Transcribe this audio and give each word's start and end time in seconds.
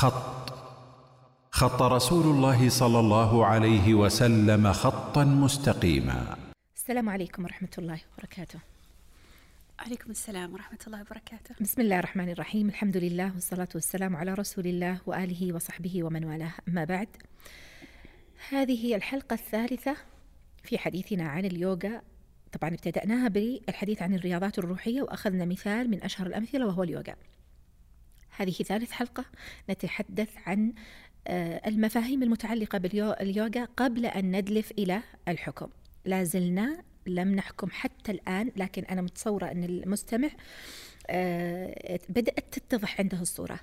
خط. 0.00 0.52
خط 1.50 1.82
رسول 1.82 2.26
الله 2.26 2.68
صلى 2.68 3.00
الله 3.00 3.46
عليه 3.46 3.94
وسلم 3.94 4.72
خطا 4.72 5.24
مستقيما. 5.24 6.36
السلام 6.76 7.08
عليكم 7.08 7.44
ورحمة 7.44 7.68
الله 7.78 8.00
وبركاته. 8.12 8.58
عليكم 9.78 10.10
السلام 10.10 10.52
ورحمة 10.54 10.78
الله 10.86 11.00
وبركاته. 11.00 11.54
بسم 11.60 11.80
الله 11.82 11.98
الرحمن 11.98 12.30
الرحيم. 12.30 12.68
الحمد 12.68 12.96
لله 12.96 13.34
والصلاة 13.34 13.68
والسلام 13.74 14.16
على 14.16 14.34
رسول 14.34 14.66
الله 14.66 14.98
وآله 15.06 15.52
وصحبه 15.52 16.04
ومن 16.04 16.24
والاه. 16.24 16.52
أما 16.68 16.84
بعد 16.84 17.08
هذه 18.48 18.86
هي 18.86 18.96
الحلقة 18.96 19.34
الثالثة 19.34 19.96
في 20.64 20.78
حديثنا 20.78 21.28
عن 21.28 21.44
اليوغا. 21.44 22.02
طبعا 22.52 22.70
ابتدأناها 22.70 23.28
بالحديث 23.28 24.02
عن 24.02 24.14
الرياضات 24.14 24.58
الروحية 24.58 25.02
وأخذنا 25.02 25.44
مثال 25.44 25.90
من 25.90 26.02
أشهر 26.02 26.26
الأمثلة 26.26 26.66
وهو 26.66 26.82
اليوغا. 26.82 27.14
هذه 28.40 28.50
ثالث 28.50 28.90
حلقة 28.90 29.24
نتحدث 29.70 30.28
عن 30.46 30.72
آه، 31.26 31.68
المفاهيم 31.68 32.22
المتعلقة 32.22 32.78
باليوغا 32.78 33.64
قبل 33.76 34.06
أن 34.06 34.36
ندلف 34.36 34.70
إلى 34.70 35.02
الحكم. 35.28 35.68
لا 36.04 36.24
زلنا 36.24 36.82
لم 37.06 37.34
نحكم 37.34 37.70
حتى 37.70 38.12
الآن 38.12 38.52
لكن 38.56 38.84
أنا 38.84 39.02
متصورة 39.02 39.46
أن 39.46 39.64
المستمع 39.64 40.28
آه، 41.06 42.00
بدأت 42.08 42.58
تتضح 42.58 43.00
عنده 43.00 43.20
الصورة. 43.20 43.60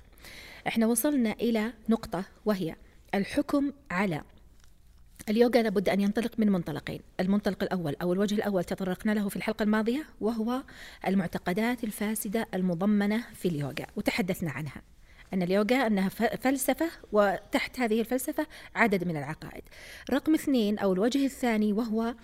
إحنا 0.66 0.86
وصلنا 0.86 1.32
إلى 1.32 1.72
نقطة 1.88 2.24
وهي 2.44 2.76
الحكم 3.14 3.72
على 3.90 4.22
اليوغا 5.28 5.62
لابد 5.62 5.88
أن 5.88 6.00
ينطلق 6.00 6.32
من 6.38 6.52
منطلقين. 6.52 7.00
المنطلق 7.20 7.62
الأول 7.62 7.96
أو 8.02 8.12
الوجه 8.12 8.34
الأول 8.34 8.64
تطرقنا 8.64 9.12
له 9.12 9.28
في 9.28 9.36
الحلقة 9.36 9.62
الماضية 9.62 10.04
وهو 10.20 10.62
المعتقدات 11.06 11.84
الفاسدة 11.84 12.46
المضمنة 12.54 13.24
في 13.34 13.48
اليوغا 13.48 13.86
وتحدثنا 13.96 14.50
عنها. 14.50 14.82
أن 15.34 15.42
اليوغا 15.42 15.86
أنها 15.86 16.08
فلسفة 16.08 16.90
وتحت 17.12 17.80
هذه 17.80 18.00
الفلسفة 18.00 18.46
عدد 18.74 19.04
من 19.04 19.16
العقائد. 19.16 19.62
رقم 20.10 20.34
اثنين 20.34 20.78
أو 20.78 20.92
الوجه 20.92 21.24
الثاني 21.24 21.72
وهو 21.72 22.14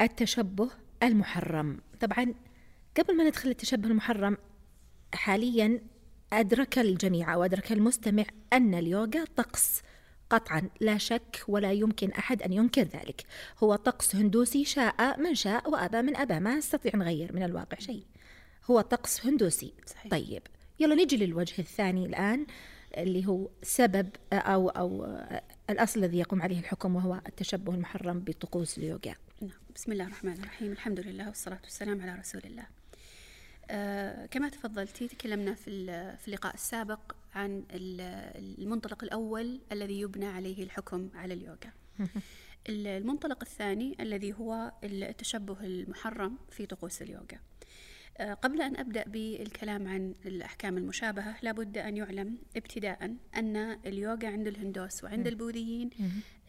التشبه 0.00 0.70
المحرم. 1.02 1.80
طبعا 2.00 2.34
قبل 2.96 3.16
ما 3.16 3.24
ندخل 3.24 3.48
التشبه 3.48 3.88
المحرم 3.88 4.36
حاليا 5.14 5.80
أدرك 6.32 6.78
الجميع 6.78 7.34
أو 7.34 7.44
أدرك 7.44 7.72
المستمع 7.72 8.24
أن 8.52 8.74
اليوغا 8.74 9.24
طقس 9.36 9.82
قطعا 10.30 10.70
لا 10.80 10.98
شك 10.98 11.44
ولا 11.48 11.72
يمكن 11.72 12.12
أحد 12.12 12.42
أن 12.42 12.52
ينكر 12.52 12.82
ذلك. 12.82 13.24
هو 13.58 13.76
طقس 13.76 14.16
هندوسي 14.16 14.64
شاء 14.64 15.20
من 15.20 15.34
شاء 15.34 15.70
وأبى 15.70 16.02
من 16.02 16.16
أبى 16.16 16.40
ما 16.40 16.56
نستطيع 16.56 16.92
نغير 16.96 17.32
من 17.32 17.42
الواقع 17.42 17.78
شيء. 17.78 18.04
هو 18.70 18.80
طقس 18.80 19.26
هندوسي. 19.26 19.74
صحيح. 19.86 20.10
طيب 20.10 20.42
يلا 20.80 20.94
نجي 20.94 21.16
للوجه 21.16 21.58
الثاني 21.58 22.06
الآن 22.06 22.46
اللي 22.96 23.26
هو 23.26 23.48
سبب 23.62 24.08
أو 24.32 24.68
أو 24.68 25.18
الأصل 25.70 26.00
الذي 26.00 26.18
يقوم 26.18 26.42
عليه 26.42 26.58
الحكم 26.58 26.96
وهو 26.96 27.20
التشبه 27.26 27.74
المحرم 27.74 28.20
بطقوس 28.20 28.78
اليوغا. 28.78 29.14
نعم 29.40 29.50
بسم 29.74 29.92
الله 29.92 30.04
الرحمن 30.04 30.32
الرحيم. 30.32 30.72
الحمد 30.72 31.00
لله 31.00 31.28
والصلاة 31.28 31.60
والسلام 31.64 32.00
على 32.00 32.14
رسول 32.14 32.40
الله. 32.44 32.79
كما 34.30 34.48
تفضلتي 34.48 35.08
تكلمنا 35.08 35.54
في 35.54 35.86
في 36.16 36.28
اللقاء 36.28 36.54
السابق 36.54 37.12
عن 37.34 37.64
المنطلق 38.58 39.04
الأول 39.04 39.60
الذي 39.72 40.00
يبنى 40.00 40.26
عليه 40.26 40.62
الحكم 40.62 41.10
على 41.14 41.34
اليوغا. 41.34 41.72
المنطلق 42.68 43.38
الثاني 43.42 43.96
الذي 44.00 44.32
هو 44.32 44.72
التشبه 44.84 45.60
المحرم 45.60 46.38
في 46.50 46.66
طقوس 46.66 47.02
اليوغا. 47.02 47.40
آه، 48.18 48.34
قبل 48.34 48.62
أن 48.62 48.76
أبدأ 48.76 49.04
بالكلام 49.06 49.88
عن 49.88 50.14
الأحكام 50.26 50.78
المشابهة 50.78 51.36
لابد 51.42 51.78
أن 51.78 51.96
يعلم 51.96 52.38
ابتداء 52.56 53.16
أن 53.36 53.56
اليوغا 53.86 54.28
عند 54.28 54.46
الهندوس 54.46 55.04
وعند 55.04 55.26
البوذيين 55.26 55.90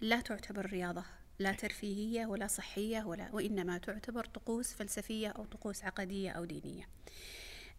لا 0.02 0.22
تعتبر 0.22 0.66
رياضة. 0.66 1.04
لا 1.42 1.52
ترفيهية 1.52 2.26
ولا 2.26 2.48
صحية 2.48 3.04
ولا 3.04 3.30
وإنما 3.34 3.78
تعتبر 3.78 4.26
طقوس 4.26 4.74
فلسفية 4.74 5.28
أو 5.28 5.46
طقوس 5.46 5.84
عقدية 5.84 6.32
أو 6.32 6.46
دينية. 6.46 6.88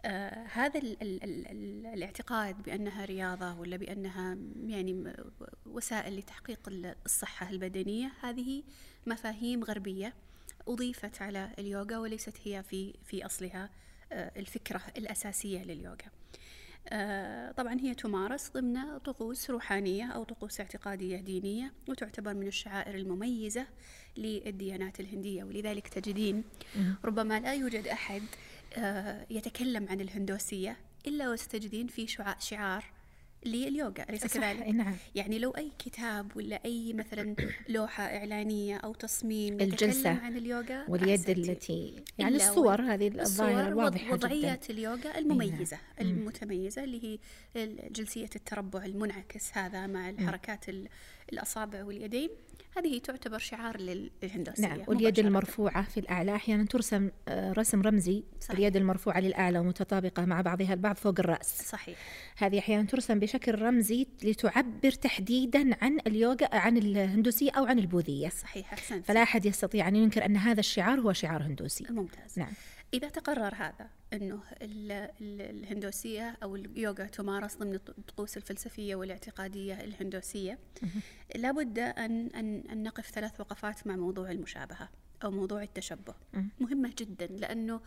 آه 0.05 0.47
هذا 0.53 0.81
ال 0.81 1.03
ال 1.03 1.25
ال 1.25 1.87
الاعتقاد 1.87 2.63
بأنها 2.63 3.05
رياضة 3.05 3.61
ولا 3.61 3.77
بأنها 3.77 4.39
يعني 4.67 5.13
وسائل 5.67 6.19
لتحقيق 6.19 6.61
الصحة 7.07 7.51
البدنية 7.51 8.13
هذه 8.23 8.63
مفاهيم 9.07 9.65
غربية 9.65 10.15
أضيفت 10.69 11.23
على 11.23 11.51
اليوغا 11.59 11.99
وليست 11.99 12.37
هي 12.45 12.63
في 12.63 12.95
في 13.05 13.27
أصلها 13.27 13.71
آه 14.13 14.33
الفكرة 14.37 14.83
الأساسية 14.97 15.63
لليوغا. 15.63 16.11
طبعا 17.57 17.81
هي 17.81 17.95
تمارس 17.95 18.51
ضمن 18.51 18.99
طقوس 18.99 19.51
روحانية 19.51 20.05
أو 20.05 20.25
طقوس 20.25 20.61
اعتقادية 20.61 21.17
دينية 21.17 21.73
وتعتبر 21.89 22.35
من 22.35 22.47
الشعائر 22.47 22.95
المميزة 22.95 23.67
للديانات 24.17 25.01
الهندية. 25.01 25.45
ولذلك 25.45 25.89
تجدين 25.89 26.45
ربما 27.05 27.41
لا 27.41 27.55
يوجد 27.55 27.87
أحد 27.87 28.23
آه، 28.77 29.27
يتكلم 29.31 29.89
عن 29.89 30.01
الهندوسية 30.01 30.77
إلا 31.07 31.31
وستجدين 31.31 31.87
في 31.87 32.07
شعار 32.39 32.85
لليوغا 33.47 34.05
أليس 34.11 34.27
كذلك؟ 34.27 34.69
نعم. 34.69 34.95
يعني 35.15 35.39
لو 35.39 35.51
أي 35.51 35.73
كتاب 35.79 36.37
ولا 36.37 36.61
أي 36.65 36.93
مثلا 36.93 37.35
لوحة 37.69 38.05
إعلانية 38.05 38.77
أو 38.77 38.95
تصميم 38.95 39.61
الجلسة 39.61 40.11
عن 40.11 40.37
اليوغا 40.37 40.85
واليد 40.89 41.31
التي 41.31 41.95
يعني 42.19 42.37
الصور 42.37 42.83
هذه 42.83 43.21
الظاهرة 43.21 43.69
الواضحة 43.69 44.13
وضعيات 44.13 44.71
اليوغا 44.71 45.19
المميزة 45.19 45.79
نعم. 46.01 46.11
المتميزة 46.11 46.85
اللي 46.85 47.05
هي 47.05 47.19
جلسية 47.91 48.31
التربع 48.37 48.85
المنعكس 48.85 49.51
هذا 49.53 49.87
مع 49.87 50.09
الحركات 50.09 50.65
الأصابع 51.33 51.85
واليدين 51.85 52.31
هذه 52.77 52.99
تعتبر 52.99 53.39
شعار 53.39 53.81
للهندسية 53.81 54.63
نعم 54.63 54.81
واليد 54.87 55.19
المرفوعة 55.19 55.83
في 55.83 56.01
الأعلى 56.01 56.35
أحيانا 56.35 56.65
ترسم 56.65 57.11
آه، 57.29 57.53
رسم 57.53 57.83
رمزي 57.83 58.25
صحيح. 58.41 58.59
اليد 58.59 58.77
المرفوعة 58.77 59.21
للأعلى 59.21 59.59
ومتطابقة 59.59 60.25
مع 60.25 60.41
بعضها 60.41 60.75
البعض 60.75 60.97
فوق 60.97 61.15
الرأس. 61.19 61.63
صحيح. 61.69 61.99
هذه 62.37 62.59
أحيانا 62.59 62.87
ترسم 62.87 63.19
بشكل 63.19 63.63
رمزي 63.63 64.07
لتعبر 64.23 64.91
تحديدا 64.91 65.77
عن 65.83 65.99
اليوغا 66.07 66.49
عن 66.53 66.77
الهندوسية 66.77 67.51
أو 67.51 67.65
عن 67.65 67.79
البوذية. 67.79 68.29
صحيح 68.29 68.73
أحسنت. 68.73 69.07
فلا 69.07 69.23
أحد 69.23 69.47
يستطيع 69.47 69.89
أن 69.89 69.97
ينكر 69.97 70.27
أن 70.27 70.37
هذا 70.37 70.61
الشعار 70.61 71.01
هو 71.01 71.13
شعار 71.13 71.43
هندوسي 71.43 71.87
ممتاز. 71.91 72.39
نعم. 72.39 72.53
إذا 72.95 73.09
تقرر 73.09 73.55
هذا 73.55 73.91
أنه 74.13 74.41
الهندوسية 75.21 76.37
أو 76.43 76.57
اليوغا 76.57 77.05
تمارس 77.07 77.57
ضمن 77.57 77.75
الطقوس 77.75 78.37
الفلسفية 78.37 78.95
والاعتقادية 78.95 79.75
الهندوسية 79.85 80.59
لابد 81.35 81.79
أن, 81.79 82.27
أن, 82.27 82.63
أن 82.73 82.83
نقف 82.83 83.11
ثلاث 83.11 83.41
وقفات 83.41 83.87
مع 83.87 83.97
موضوع 83.97 84.31
المشابهة 84.31 84.89
أو 85.25 85.31
موضوع 85.31 85.63
التشبه. 85.63 86.15
مهمة 86.61 86.93
جدا 86.99 87.27
لأنه 87.27 87.81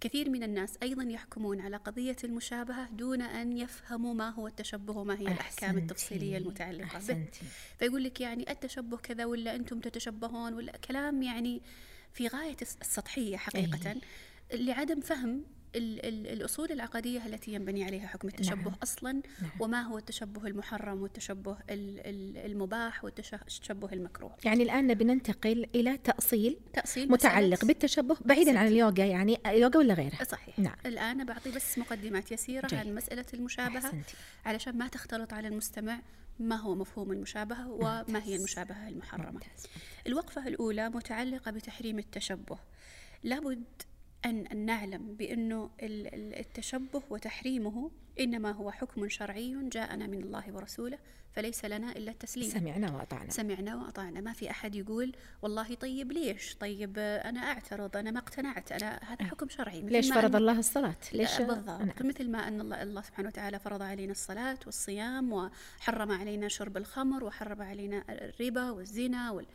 كثير 0.00 0.30
من 0.30 0.42
الناس 0.42 0.78
أيضا 0.82 1.02
يحكمون 1.02 1.60
على 1.60 1.76
قضية 1.76 2.16
المشابهة 2.24 2.90
دون 2.90 3.22
أن 3.22 3.56
يفهموا 3.56 4.14
ما 4.14 4.30
هو 4.30 4.46
التشبه 4.46 4.96
وما 4.96 5.14
هي 5.14 5.26
الأحكام 5.26 5.78
التفصيلية 5.78 6.38
المتعلقة. 6.38 6.98
به. 7.08 7.48
فيقول 7.78 8.04
لك 8.04 8.20
يعني 8.20 8.50
التشبه 8.50 8.96
كذا 8.96 9.24
ولا 9.24 9.54
أنتم 9.54 9.80
تتشبهون 9.80 10.54
ولا 10.54 10.72
كلام 10.72 11.22
يعني 11.22 11.62
في 12.12 12.28
غاية 12.28 12.56
السطحية 12.62 13.36
حقيقة. 13.36 13.90
أيه. 13.90 14.00
لعدم 14.52 15.00
فهم 15.00 15.44
ال 15.76 16.06
ال 16.06 16.26
الأصول 16.26 16.72
العقدية 16.72 17.26
التي 17.26 17.52
ينبني 17.52 17.84
عليها 17.84 18.06
حكم 18.06 18.28
التشبه 18.28 18.70
نعم. 18.70 18.74
أصلا 18.82 19.12
نعم. 19.12 19.50
وما 19.60 19.82
هو 19.82 19.98
التشبه 19.98 20.46
المحرم 20.46 21.02
والتشبه 21.02 21.56
المباح 21.70 23.04
والتشبه 23.04 23.92
المكروه 23.92 24.36
يعني 24.44 24.62
الآن 24.62 24.86
نبي 24.86 25.04
ننتقل 25.04 25.66
إلى 25.74 25.98
تأصيل, 25.98 26.60
تأصيل 26.72 27.12
متعلق 27.12 27.64
بالتشبه 27.64 28.16
بعيدا 28.24 28.58
عن 28.58 28.66
اليوغا 28.66 29.04
يعني 29.04 29.38
يوغا 29.46 29.78
ولا 29.78 29.94
غيرها 29.94 30.24
صحيح 30.24 30.58
نعم. 30.58 30.76
الآن 30.86 31.24
بعطي 31.24 31.50
بس 31.50 31.78
مقدمات 31.78 32.32
يسيرة 32.32 32.66
جي. 32.66 32.76
عن 32.76 32.94
مسألة 32.94 33.26
المشابهة 33.34 33.78
أحسنتي. 33.86 34.14
علشان 34.44 34.78
ما 34.78 34.88
تختلط 34.88 35.32
على 35.32 35.48
المستمع 35.48 36.00
ما 36.40 36.56
هو 36.56 36.74
مفهوم 36.74 37.12
المشابهة 37.12 37.70
وما 37.70 38.22
هي 38.24 38.36
المشابهة 38.36 38.88
المحرمة 38.88 39.30
ممتاز. 39.30 39.66
الوقفة 40.06 40.48
الأولى 40.48 40.88
متعلقة 40.88 41.50
بتحريم 41.50 41.98
التشبه 41.98 42.58
لابد 43.22 43.64
أن 44.26 44.66
نعلم 44.66 45.14
بأنه 45.14 45.70
التشبه 45.80 47.02
وتحريمه 47.10 47.90
إنما 48.20 48.50
هو 48.50 48.70
حكم 48.70 49.08
شرعي 49.08 49.68
جاءنا 49.72 50.06
من 50.06 50.22
الله 50.22 50.44
ورسوله 50.52 50.98
فليس 51.32 51.64
لنا 51.64 51.92
إلا 51.92 52.10
التسليم. 52.10 52.50
سمعنا 52.50 52.96
وأطعنا. 52.96 53.30
سمعنا 53.30 53.76
وأطعنا. 53.76 54.20
ما 54.20 54.32
في 54.32 54.50
أحد 54.50 54.74
يقول 54.74 55.12
والله 55.42 55.74
طيب 55.74 56.12
ليش؟ 56.12 56.54
طيب 56.54 56.98
أنا 56.98 57.40
أعترض 57.40 57.96
أنا 57.96 58.10
ما 58.10 58.18
اقتنعت 58.18 58.72
أنا 58.72 59.00
هذا 59.02 59.24
حكم 59.24 59.48
شرعي. 59.48 59.80
ليش 59.80 60.12
فرض 60.12 60.36
الله 60.36 60.58
الصلاة؟ 60.58 60.96
ليش 61.12 61.38
بالضبط. 61.38 61.80
نعم. 61.80 61.92
مثل 62.00 62.30
ما 62.30 62.48
أن 62.48 62.60
الله, 62.60 62.82
الله 62.82 63.02
سبحانه 63.02 63.28
وتعالى 63.28 63.58
فرض 63.58 63.82
علينا 63.82 64.12
الصلاة 64.12 64.58
والصيام 64.66 65.32
وحرم 65.32 66.12
علينا 66.12 66.48
شرب 66.48 66.76
الخمر 66.76 67.24
وحرم 67.24 67.62
علينا 67.62 68.04
الربا 68.08 68.70
والزنا 68.70 69.30
وال... 69.30 69.46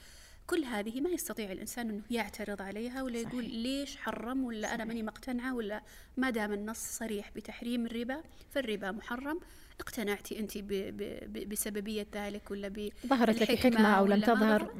كل 0.50 0.64
هذه 0.64 1.02
ما 1.02 1.10
يستطيع 1.10 1.52
الإنسان 1.52 1.90
أنه 1.90 2.02
يعترض 2.12 2.62
عليها 2.62 3.04
ولا 3.04 3.20
يقول 3.20 3.44
صحيح. 3.44 3.56
ليش 3.56 3.98
حرم 3.98 4.44
ولا 4.44 4.62
صحيح. 4.62 4.74
أنا 4.74 4.86
ماني 4.86 5.04
مقتنعة 5.04 5.56
ولا 5.56 5.82
ما 6.18 6.30
دام 6.30 6.54
النص 6.54 6.80
صريح 6.80 7.32
بتحريم 7.36 7.86
الربا 7.86 8.22
فالربا 8.50 8.92
محرم 8.92 9.40
اقتنعتي 9.80 10.40
أنت 10.40 10.58
ب 10.58 10.68
ب 10.68 11.50
بسببية 11.50 12.08
ذلك 12.14 12.52
ولا 12.52 12.68
ب 12.68 12.90
ظهرت 13.08 13.42
لك 13.42 13.60
حكمة 13.60 13.98
أو 13.98 14.06
لم 14.06 14.22
تظهر 14.22 14.74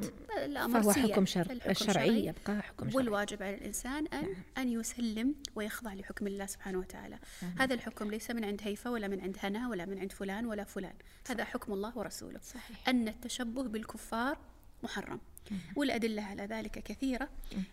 فهو 0.72 0.92
حكم 0.92 1.26
شر 1.26 1.58
الشرعي 1.68 2.26
يبقى 2.26 2.62
حكم 2.62 2.90
شرعي 2.90 2.96
والواجب 2.96 3.42
على 3.42 3.54
الإنسان 3.54 4.06
أن 4.06 4.22
نعم. 4.22 4.34
أن 4.58 4.68
يسلم 4.68 5.34
ويخضع 5.54 5.94
لحكم 5.94 6.26
الله 6.26 6.46
سبحانه 6.46 6.78
وتعالى 6.78 7.18
نعم. 7.42 7.52
هذا 7.58 7.74
الحكم 7.74 8.10
ليس 8.10 8.30
من 8.30 8.44
عند 8.44 8.60
هيفا 8.64 8.90
ولا 8.90 9.08
من 9.08 9.20
عند 9.20 9.36
هنا 9.42 9.68
ولا 9.68 9.86
من 9.86 9.98
عند 9.98 10.12
فلان 10.12 10.46
ولا 10.46 10.64
فلان 10.64 10.94
صحيح. 11.24 11.30
هذا 11.30 11.44
حكم 11.44 11.72
الله 11.72 11.98
ورسوله 11.98 12.40
صحيح. 12.42 12.88
أن 12.88 13.08
التشبه 13.08 13.62
بالكفار 13.62 14.38
محرم 14.82 15.20
والأدلة 15.76 16.22
على 16.22 16.42
ذلك 16.42 16.70
كثيرة. 16.78 17.28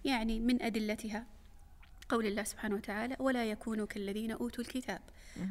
يعني 0.05 0.39
من 0.39 0.61
أدلتها 0.61 1.25
قول 2.09 2.25
الله 2.25 2.43
سبحانه 2.43 2.75
وتعالى 2.75 3.15
ولا 3.19 3.45
يكونوا 3.45 3.85
كالذين 3.85 4.31
أوتوا 4.31 4.63
الكتاب. 4.63 5.01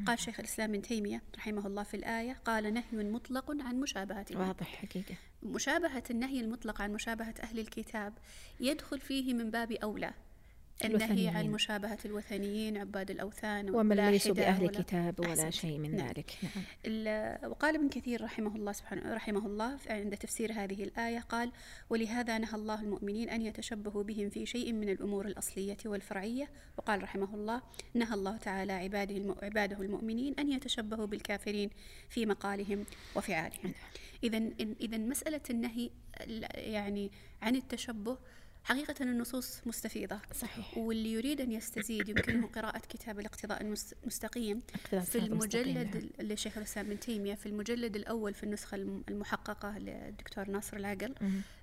قال 0.06 0.18
شيخ 0.18 0.40
الإسلام 0.40 0.70
ابن 0.70 0.82
تيمية 0.82 1.22
رحمه 1.36 1.66
الله 1.66 1.82
في 1.82 1.94
الآية 1.94 2.32
قال 2.44 2.74
نهي 2.74 2.84
مطلق 2.92 3.50
عن 3.50 3.80
مشابهة. 3.80 4.26
واضح 4.34 4.76
حقيقة. 4.76 5.14
مشابهة 5.42 6.02
النهي 6.10 6.40
المطلق 6.40 6.82
عن 6.82 6.92
مشابهة 6.92 7.34
أهل 7.42 7.58
الكتاب 7.58 8.12
يدخل 8.60 9.00
فيه 9.00 9.34
من 9.34 9.50
باب 9.50 9.72
أولى. 9.72 10.14
النهي 10.84 11.28
عن 11.28 11.50
مشابهة 11.50 11.98
الوثنيين 12.04 12.76
عباد 12.76 13.10
الأوثان 13.10 13.70
ومن 13.70 13.96
ليسوا 13.96 14.34
بأهل 14.34 14.68
كتاب 14.68 15.20
ولا 15.20 15.32
أحسن. 15.32 15.50
شيء 15.50 15.78
من 15.78 15.96
نعم. 15.96 16.06
ذلك 16.06 16.38
نعم. 16.42 17.50
وقال 17.50 17.74
ابن 17.74 17.88
كثير 17.88 18.24
رحمه 18.24 18.56
الله 18.56 18.72
سبحانه 18.72 19.14
رحمه 19.14 19.46
الله 19.46 19.78
عند 19.86 20.16
تفسير 20.16 20.52
هذه 20.52 20.84
الآية 20.84 21.18
قال 21.18 21.52
ولهذا 21.90 22.38
نهى 22.38 22.54
الله 22.54 22.80
المؤمنين 22.80 23.30
أن 23.30 23.42
يتشبهوا 23.42 24.02
بهم 24.02 24.30
في 24.30 24.46
شيء 24.46 24.72
من 24.72 24.88
الأمور 24.88 25.26
الأصلية 25.26 25.76
والفرعية 25.84 26.50
وقال 26.78 27.02
رحمه 27.02 27.34
الله 27.34 27.62
نهى 27.94 28.14
الله 28.14 28.36
تعالى 28.36 28.72
عباده 28.72 29.36
عباده 29.42 29.80
المؤمنين 29.80 30.34
أن 30.38 30.52
يتشبهوا 30.52 31.06
بالكافرين 31.06 31.70
في 32.08 32.26
مقالهم 32.26 32.84
وفعالهم 33.16 33.64
نعم. 33.64 33.74
إذا 34.24 34.38
إذا 34.80 34.98
مسألة 34.98 35.40
النهي 35.50 35.90
يعني 36.54 37.10
عن 37.42 37.56
التشبه 37.56 38.18
حقيقة 38.66 38.94
النصوص 39.00 39.60
مستفيضة. 39.66 40.18
صحيح. 40.34 40.78
واللي 40.78 41.12
يريد 41.12 41.40
أن 41.40 41.52
يستزيد 41.52 42.08
يمكنه 42.08 42.46
قراءة 42.46 42.78
كتاب 42.78 43.20
الاقتضاء 43.20 43.62
المستقيم 43.62 44.62
في 45.04 45.18
المجلد 45.18 46.10
لشيخ 46.20 46.56
الإسلام 46.58 46.86
ابن 46.86 47.00
تيمية 47.00 47.34
في 47.34 47.46
المجلد 47.46 47.96
الأول 47.96 48.34
في 48.34 48.42
النسخة 48.42 48.74
المحققة 49.08 49.78
للدكتور 49.78 50.50
ناصر 50.50 50.76
العقل. 50.76 51.14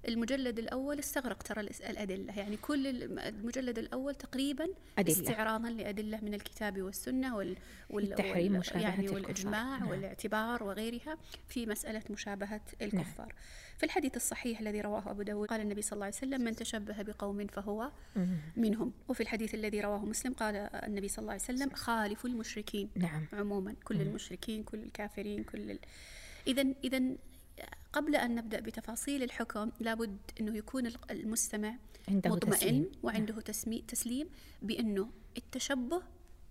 المجلد 0.07 0.59
الأول 0.59 0.99
استغرق 0.99 1.43
ترى 1.43 1.61
الأدلة. 1.61 2.37
يعني 2.37 2.57
كل 2.57 2.87
المجلد 3.03 3.79
الأول 3.79 4.15
تقريبا 4.15 4.67
أدلة. 4.97 5.13
استعراضا 5.13 5.69
لأدلة 5.69 6.19
من 6.21 6.33
الكتاب 6.33 6.81
والسنة 6.81 7.35
وال, 7.35 7.57
وال... 7.89 8.11
التحريم 8.11 8.55
وال... 8.55 8.63
يعني 8.75 9.09
والإجماع 9.09 9.77
نعم. 9.77 9.89
والاعتبار 9.89 10.63
وغيرها 10.63 11.17
في 11.47 11.65
مسألة 11.65 12.03
مشابهة 12.09 12.61
الكفار. 12.81 13.27
نعم. 13.27 13.37
في 13.77 13.83
الحديث 13.83 14.15
الصحيح 14.15 14.59
الذي 14.59 14.81
رواه 14.81 15.11
أبو 15.11 15.21
داود 15.21 15.47
قال 15.47 15.61
النبي 15.61 15.81
صلى 15.81 15.93
الله 15.93 16.05
عليه 16.05 16.15
وسلم 16.15 16.41
من 16.41 16.55
تشبه 16.55 17.01
بقوم 17.01 17.47
فهو 17.47 17.91
منهم. 18.57 18.93
وفي 19.07 19.23
الحديث 19.23 19.55
الذي 19.55 19.81
رواه 19.81 20.05
مسلم 20.05 20.33
قال 20.33 20.55
النبي 20.55 21.07
صلى 21.07 21.23
الله 21.23 21.33
عليه 21.33 21.43
وسلم 21.43 21.69
خالفوا 21.69 22.29
المشركين. 22.29 22.89
نعم. 22.95 23.25
عموما. 23.33 23.75
كل 23.83 24.01
المشركين 24.01 24.63
كل 24.63 24.79
الكافرين 24.79 25.43
كل 25.43 25.71
ال... 25.71 25.79
إذا 26.47 26.65
إذا 26.83 27.01
قبل 27.93 28.15
أن 28.15 28.35
نبدأ 28.35 28.59
بتفاصيل 28.59 29.23
الحكم 29.23 29.71
لابد 29.79 30.17
أنه 30.39 30.57
يكون 30.57 30.91
المستمع 31.11 31.75
عنده 32.07 32.29
مطمئن 32.29 32.59
تسليم. 32.59 32.91
وعنده 33.03 33.41
تسمي 33.41 33.83
تسليم 33.87 34.29
بأنه 34.61 35.09
التشبه 35.37 36.01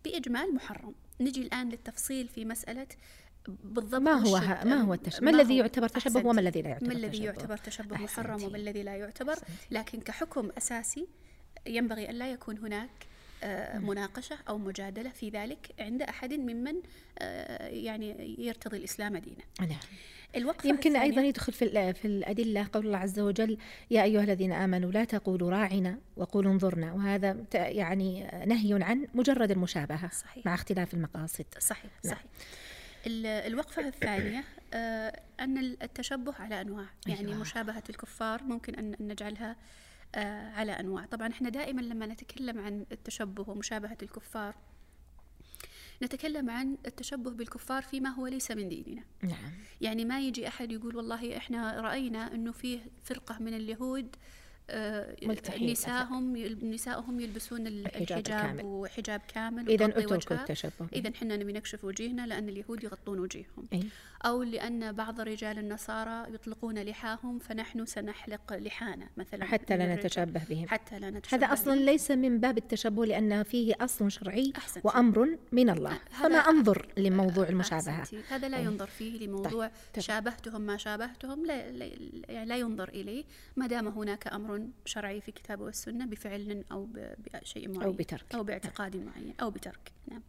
بإجمال 0.04 0.54
محرم. 0.54 0.94
نجي 1.20 1.42
الآن 1.42 1.68
للتفصيل 1.68 2.28
في 2.28 2.44
مسألة 2.44 2.86
بالضبط 3.48 4.02
ما 4.02 4.12
هو 4.12 4.36
ها 4.36 4.64
ما 4.64 4.80
هو 4.80 4.94
التشبه 4.94 5.24
ما, 5.24 5.30
ما 5.30 5.42
الذي 5.42 5.56
يعتبر 5.56 5.88
تشبه 5.88 6.26
وما 6.26 6.40
الذي 6.40 6.62
لا 6.62 6.68
يعتبر 6.68 6.88
ما 6.88 6.92
الذي 6.92 7.24
يعتبر 7.24 7.56
تشبه 7.56 7.96
محرم 7.96 8.42
وما 8.42 8.56
الذي 8.56 8.82
لا 8.82 8.96
يعتبر؟ 8.96 9.38
لكن 9.70 10.00
كحكم 10.00 10.50
أساسي 10.58 11.08
ينبغي 11.66 12.10
أن 12.10 12.14
لا 12.14 12.32
يكون 12.32 12.58
هناك 12.58 13.06
مناقشة 13.78 14.38
أو 14.48 14.58
مجادلة 14.58 15.10
في 15.10 15.28
ذلك 15.28 15.74
عند 15.78 16.02
أحد 16.02 16.32
ممن 16.32 16.74
آه، 17.18 17.66
يعني 17.68 18.36
يرتضي 18.38 18.76
الإسلام 18.76 19.16
دينا. 19.16 19.44
نعم. 19.60 19.78
الوقفة 20.36 20.68
يمكن 20.68 20.96
أيضا 20.96 21.22
يدخل 21.22 21.52
في, 21.52 21.92
في 21.92 22.04
الأدلة 22.04 22.68
قول 22.72 22.86
الله 22.86 22.98
عز 22.98 23.20
وجل 23.20 23.58
يا 23.90 24.02
أيها 24.02 24.22
الذين 24.22 24.52
آمنوا 24.52 24.92
لا 24.92 25.04
تقولوا 25.04 25.50
راعنا 25.50 25.98
وقولوا 26.16 26.52
انظرنا. 26.52 26.92
وهذا 26.92 27.36
يعني 27.54 28.30
نهي 28.46 28.82
عن 28.82 29.06
مجرد 29.14 29.50
المشابهة 29.50 30.10
صحيح. 30.10 30.46
مع 30.46 30.54
اختلاف 30.54 30.94
المقاصد. 30.94 31.44
صحيح 31.58 31.90
نعم. 32.04 32.14
صحيح. 32.14 32.26
الوقفة 33.06 33.88
الثانية 33.88 34.44
آه، 34.74 35.20
أن 35.40 35.58
التشبه 35.58 36.34
على 36.38 36.60
أنواع. 36.60 36.86
يعني 37.06 37.28
أيوة. 37.28 37.40
مشابهة 37.40 37.82
الكفار 37.90 38.42
ممكن 38.42 38.74
أن 38.74 38.96
نجعلها 39.00 39.50
آه، 39.50 39.56
على 40.54 40.72
أنواع 40.72 41.04
طبعا 41.04 41.28
إحنا 41.28 41.48
دائما 41.48 41.80
لما 41.80 42.06
نتكلم 42.06 42.58
عن 42.58 42.86
التشبه 42.92 43.50
ومشابهة 43.50 43.98
الكفار 44.02 44.54
نتكلم 46.02 46.50
عن 46.50 46.78
التشبه 46.86 47.30
بالكفار 47.30 47.82
فيما 47.82 48.10
هو 48.10 48.26
ليس 48.26 48.50
من 48.50 48.68
ديننا 48.68 49.02
نعم. 49.22 49.52
يعني 49.80 50.04
ما 50.04 50.20
يجي 50.20 50.48
أحد 50.48 50.72
يقول 50.72 50.96
والله 50.96 51.36
إحنا 51.36 51.80
رأينا 51.80 52.34
أنه 52.34 52.52
فيه 52.52 52.80
فرقة 53.04 53.38
من 53.38 53.54
اليهود 53.54 54.16
آه، 54.70 55.16
نساءهم 55.60 56.36
نسائهم 56.62 57.20
يلبسون 57.20 57.66
الحجاب, 57.66 58.18
الحجاب 58.18 58.64
وحجاب 58.64 59.20
كامل 59.34 59.70
اذا 59.70 59.86
أتركوا 59.86 60.36
التشبه. 60.36 60.86
اذا 60.92 61.10
إحنا 61.10 61.36
نبي 61.36 61.52
نكشف 61.52 61.84
وجيهنا 61.84 62.26
لأن 62.26 62.48
اليهود 62.48 62.84
يغطون 62.84 63.18
وجيههم. 63.18 63.68
أي. 63.72 63.82
أو 64.24 64.42
لأن 64.42 64.92
بعض 64.92 65.20
رجال 65.20 65.58
النصارى 65.58 66.34
يطلقون 66.34 66.78
لحاهم 66.78 67.38
فنحن 67.38 67.86
سنحلق 67.86 68.52
لحانا 68.52 69.08
مثلا. 69.16 69.44
حتى 69.44 69.76
لا 69.76 69.94
نتشبه 69.94 70.40
بهم. 70.50 70.68
حتى 70.68 70.98
لا 70.98 71.10
نتشبه 71.10 71.38
هذا 71.38 71.52
أصلا 71.52 71.74
بهم. 71.74 71.84
ليس 71.84 72.10
من 72.10 72.40
باب 72.40 72.58
التشبه 72.58 73.06
لأن 73.06 73.42
فيه 73.42 73.74
أصل 73.80 74.10
شرعي 74.10 74.52
أحسنتي. 74.56 74.88
وأمر 74.88 75.38
من 75.52 75.70
الله. 75.70 75.98
فما 76.10 76.38
أنظر 76.38 76.88
لموضوع 76.96 77.48
المشابهة؟ 77.48 78.06
هذا 78.28 78.48
لا 78.48 78.58
ينظر 78.58 78.86
فيه 78.86 79.26
لموضوع 79.26 79.70
طيب. 79.94 80.04
شابهتهم 80.04 80.60
ما 80.60 80.76
شابهتهم 80.76 81.46
لا, 81.46 81.70
لا, 81.70 81.90
يعني 82.28 82.48
لا 82.48 82.56
ينظر 82.56 82.88
إليه. 82.88 83.24
ما 83.56 83.66
دام 83.66 83.88
هناك 83.88 84.26
أمر 84.26 84.51
شرعي 84.84 85.20
في 85.20 85.28
الكتاب 85.28 85.60
والسنة 85.60 86.06
بفعل 86.06 86.64
أو 86.72 86.88
بشيء 87.34 87.68
معين 87.68 87.82
أو 87.82 87.92
بترك 87.92 88.34
أو 88.34 88.42
باعتقاد 88.42 88.96
معين 88.96 89.34
أو 89.40 89.50
بترك 89.50 89.92
نعم 90.08 90.22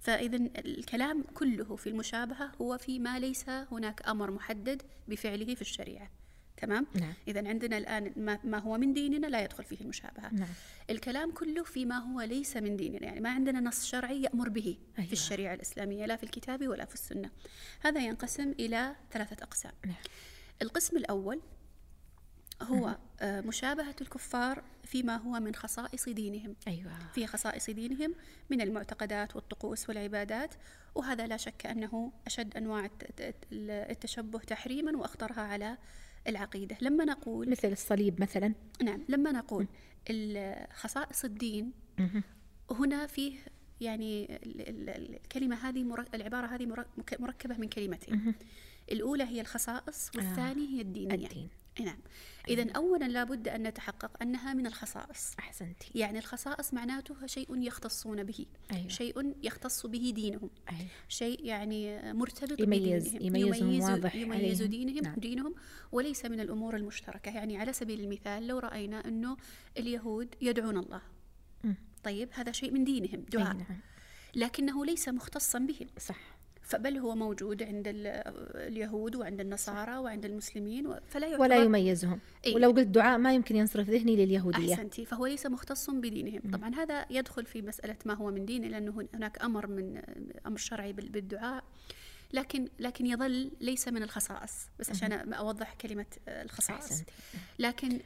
فإذا 0.00 0.36
الكلام 0.58 1.22
كله 1.34 1.76
في 1.76 1.88
المشابهة 1.88 2.52
هو 2.60 2.78
في 2.78 2.98
ما 2.98 3.18
ليس 3.18 3.48
هناك 3.48 4.08
أمر 4.08 4.30
محدد 4.30 4.82
بفعله 5.08 5.54
في 5.54 5.60
الشريعة 5.60 6.10
تمام؟ 6.56 6.86
نعم. 6.94 7.12
إذا 7.28 7.48
عندنا 7.48 7.78
الآن 7.78 8.12
ما, 8.16 8.38
ما 8.44 8.58
هو 8.58 8.78
من 8.78 8.92
ديننا 8.92 9.26
لا 9.26 9.44
يدخل 9.44 9.64
فيه 9.64 9.80
المشابهة 9.80 10.34
نعم. 10.34 10.48
الكلام 10.90 11.30
كله 11.30 11.62
فيما 11.62 11.98
هو 11.98 12.20
ليس 12.20 12.56
من 12.56 12.76
ديننا 12.76 13.04
يعني 13.04 13.20
ما 13.20 13.30
عندنا 13.30 13.60
نص 13.60 13.86
شرعي 13.86 14.22
يأمر 14.22 14.48
به 14.48 14.76
أيوة. 14.98 15.06
في 15.06 15.12
الشريعة 15.12 15.54
الإسلامية 15.54 16.06
لا 16.06 16.16
في 16.16 16.22
الكتاب 16.22 16.68
ولا 16.68 16.84
في 16.84 16.94
السنة 16.94 17.30
هذا 17.80 18.00
ينقسم 18.00 18.50
إلى 18.50 18.96
ثلاثة 19.12 19.42
أقسام 19.42 19.72
نعم. 19.86 19.94
القسم 20.62 20.96
الأول 20.96 21.40
هو 22.62 22.96
آه، 23.20 23.40
مشابهة 23.40 23.94
الكفار 24.00 24.62
فيما 24.84 25.16
هو 25.16 25.40
من 25.40 25.54
خصائص 25.54 26.08
دينهم. 26.08 26.56
أيوة. 26.68 26.92
في 27.14 27.26
خصائص 27.26 27.70
دينهم 27.70 28.14
من 28.50 28.60
المعتقدات 28.60 29.36
والطقوس 29.36 29.88
والعبادات 29.88 30.54
وهذا 30.94 31.26
لا 31.26 31.36
شك 31.36 31.66
أنه 31.66 32.12
أشد 32.26 32.56
أنواع 32.56 32.90
التشبه 33.52 34.38
تحريما 34.38 34.98
وأخطرها 34.98 35.40
على 35.40 35.78
العقيدة. 36.28 36.76
لما 36.80 37.04
نقول 37.04 37.50
مثل 37.50 37.72
الصليب 37.72 38.20
مثلا. 38.20 38.54
نعم 38.82 39.04
لما 39.08 39.32
نقول 39.32 39.66
خصائص 40.74 41.24
الدين 41.24 41.72
هنا 42.70 43.06
فيه 43.06 43.38
يعني 43.80 44.40
الكلمة 44.46 45.56
هذه 45.56 46.06
العبارة 46.14 46.46
هذه 46.46 46.86
مركبة 47.18 47.56
من 47.56 47.68
كلمتين. 47.68 48.34
الأولى 48.92 49.24
هي 49.24 49.40
الخصائص 49.40 50.10
والثانية 50.16 50.68
هي 50.68 50.80
الدين 50.80 51.12
الدين. 51.12 51.48
نعم. 51.80 51.98
إذا 52.48 52.72
أولا 52.72 53.04
لابد 53.04 53.48
أن 53.48 53.62
نتحقق 53.62 54.22
أنها 54.22 54.54
من 54.54 54.66
الخصائص. 54.66 55.34
أحسنتي. 55.38 55.90
يعني 55.94 56.18
الخصائص 56.18 56.74
معناته 56.74 57.26
شيء 57.26 57.62
يختصون 57.62 58.24
به. 58.24 58.46
أيوة. 58.72 58.88
شيء 58.88 59.34
يختص 59.42 59.86
به 59.86 60.12
دينهم. 60.14 60.50
أيوة. 60.70 60.86
شيء 61.08 61.44
يعني 61.44 62.12
مرتبط 62.12 62.60
يميز 62.60 63.08
بدينهم. 63.08 63.36
يميز, 63.36 63.62
يميز 63.62 63.90
واضح 63.90 64.14
يميز 64.14 64.62
دينهم 64.62 65.02
نعم. 65.02 65.14
دينهم 65.14 65.54
وليس 65.92 66.24
من 66.24 66.40
الأمور 66.40 66.76
المشتركة. 66.76 67.30
يعني 67.30 67.58
على 67.58 67.72
سبيل 67.72 68.00
المثال 68.00 68.46
لو 68.46 68.58
رأينا 68.58 69.08
أنه 69.08 69.36
اليهود 69.78 70.34
يدعون 70.40 70.76
الله. 70.76 71.02
م. 71.64 71.72
طيب 72.04 72.28
هذا 72.32 72.52
شيء 72.52 72.70
من 72.70 72.84
دينهم 72.84 73.20
دعاء. 73.20 73.56
نعم. 73.56 73.80
لكنه 74.34 74.84
ليس 74.84 75.08
مختصا 75.08 75.58
بهم. 75.58 75.88
صح. 75.98 76.39
فبل 76.70 76.98
هو 76.98 77.14
موجود 77.14 77.62
عند 77.62 77.84
اليهود 77.86 79.16
وعند 79.16 79.40
النصارى 79.40 79.98
وعند 79.98 80.24
المسلمين 80.24 80.94
فلا 81.08 81.26
يعتبر 81.26 81.42
ولا 81.42 81.56
يميزهم. 81.56 82.20
إيه؟ 82.44 82.54
ولو 82.54 82.70
قلت 82.70 82.86
دعاء 82.86 83.18
ما 83.18 83.34
يمكن 83.34 83.56
ينصرف 83.56 83.90
ذهني 83.90 84.16
لليهودية. 84.16 84.74
أحسنتي. 84.74 85.04
فهو 85.04 85.26
ليس 85.26 85.46
مختص 85.46 85.90
بدينهم. 85.90 86.40
م. 86.44 86.50
طبعا 86.50 86.74
هذا 86.74 87.06
يدخل 87.10 87.46
في 87.46 87.62
مسألة 87.62 87.96
ما 88.04 88.14
هو 88.14 88.30
من 88.30 88.44
دين 88.44 88.64
لأنه 88.64 89.08
هناك 89.14 89.42
أمر 89.42 89.66
من 89.66 90.02
أمر 90.46 90.58
شرعي 90.58 90.92
بالدعاء. 90.92 91.64
لكن 92.32 92.68
لكن 92.78 93.06
يظل 93.06 93.50
ليس 93.60 93.88
من 93.88 94.02
الخصائص. 94.02 94.68
بس 94.78 94.90
عشان 94.90 95.32
أوضح 95.32 95.74
كلمة 95.74 96.06
الخصائص. 96.28 97.02
لكن 97.58 97.98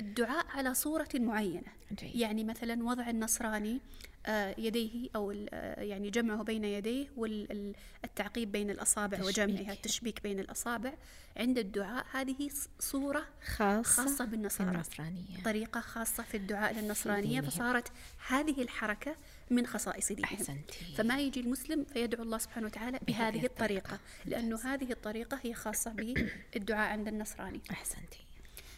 الدعاء 0.00 0.46
على 0.48 0.74
صورة 0.74 1.08
معينة. 1.14 1.72
جيد. 1.92 2.16
يعني 2.16 2.44
مثلا 2.44 2.84
وضع 2.84 3.10
النصراني 3.10 3.80
يديه 4.58 5.08
أو 5.16 5.34
آه، 5.52 5.82
يعني 5.82 6.10
جمعه 6.10 6.42
بين 6.42 6.64
يديه 6.64 7.06
والتعقيب 7.16 8.52
بين 8.52 8.70
الأصابع 8.70 9.18
تشبيك. 9.18 9.28
وجمعها 9.28 9.72
التشبيك 9.72 10.22
بين 10.22 10.40
الأصابع 10.40 10.92
عند 11.36 11.58
الدعاء. 11.58 12.06
هذه 12.12 12.50
صورة 12.78 13.26
خاصة 13.56 13.82
خاصة 13.82 14.24
بالنصارى 14.24 14.70
بالنصرانية. 14.70 15.42
طريقة 15.44 15.80
خاصة 15.80 16.22
في 16.22 16.36
الدعاء 16.36 16.74
للنصرانية. 16.80 17.40
فصارت 17.40 17.92
هذه 18.28 18.62
الحركة 18.62 19.16
من 19.50 19.66
خصائص 19.66 20.08
دينهم. 20.08 20.24
أحسنتي. 20.24 20.94
فما 20.96 21.20
يجي 21.20 21.40
المسلم 21.40 21.84
فيدعو 21.84 22.22
الله 22.22 22.38
سبحانه 22.38 22.66
وتعالى 22.66 22.98
بهذه 23.06 23.46
الطريقة. 23.46 23.98
لأنه 24.24 24.60
هذه 24.64 24.92
الطريقة 24.92 25.38
هي 25.42 25.54
خاصة 25.54 25.90
بالدعاء 25.90 26.90
عند 26.92 27.08
النصراني. 27.08 27.60
أحسنتي. 27.70 28.24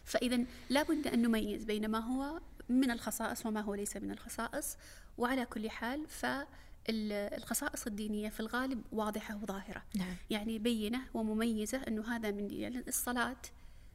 فإذا 0.04 0.44
لابد 0.70 1.06
أن 1.06 1.22
نميز 1.22 1.64
بين 1.64 1.88
ما 1.88 1.98
هو 1.98 2.40
من 2.68 2.90
الخصائص 2.90 3.46
وما 3.46 3.60
هو 3.60 3.74
ليس 3.74 3.96
من 3.96 4.10
الخصائص. 4.10 4.76
وعلى 5.18 5.46
كل 5.46 5.70
حال 5.70 6.06
فالخصائص 6.08 7.86
الدينية 7.86 8.28
في 8.28 8.40
الغالب 8.40 8.82
واضحة 8.92 9.36
وظاهرة 9.36 9.82
نعم. 9.94 10.14
يعني 10.30 10.58
بينة 10.58 11.00
ومميزة 11.14 11.78
أنه 11.88 12.16
هذا 12.16 12.30
من 12.30 12.82
الصلاة 12.88 13.36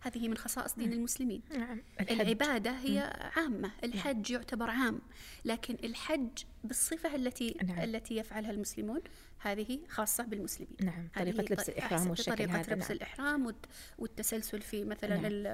هذه 0.02 0.28
من 0.28 0.38
خصائص 0.38 0.76
دين 0.76 0.94
المسلمين. 0.94 1.42
نعم. 1.58 1.82
الحج. 2.00 2.22
العبادة 2.22 2.72
هي 2.72 3.00
عامة. 3.38 3.72
الحج 3.84 4.32
يعتبر 4.32 4.70
عام. 4.70 5.00
لكن 5.46 5.78
الحج 5.84 6.30
بالصفة 6.64 7.16
التي 7.16 7.56
نعم. 7.64 7.80
التي 7.80 8.16
يفعلها 8.18 8.52
المسلمون 8.52 9.02
هذه 9.40 9.80
خاصة 9.90 10.24
بالمسلمين. 10.24 10.76
نعم، 10.82 11.08
طريقة 11.16 11.44
لبس 11.54 11.70
الإحرام 11.70 12.10
والشكل 12.10 12.32
طريقة 12.36 12.60
هذا، 12.60 12.74
لبس 12.74 12.84
نعم. 12.84 12.92
الإحرام 12.98 13.46
والت- 13.46 13.66
والتسلسل 14.00 14.62
في 14.62 14.84
مثلا 14.84 15.16
نعم. 15.16 15.26
ال- 15.26 15.48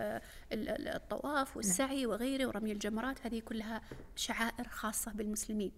ال- 0.54 0.70
ال- 0.70 0.88
الطواف 0.88 1.58
والسعي 1.58 2.06
وغيره 2.06 2.46
ورمي 2.46 2.72
الجمرات 2.72 3.26
هذه 3.26 3.40
كلها 3.40 3.82
شعائر 4.16 4.68
خاصة 4.68 5.12
بالمسلمين. 5.12 5.72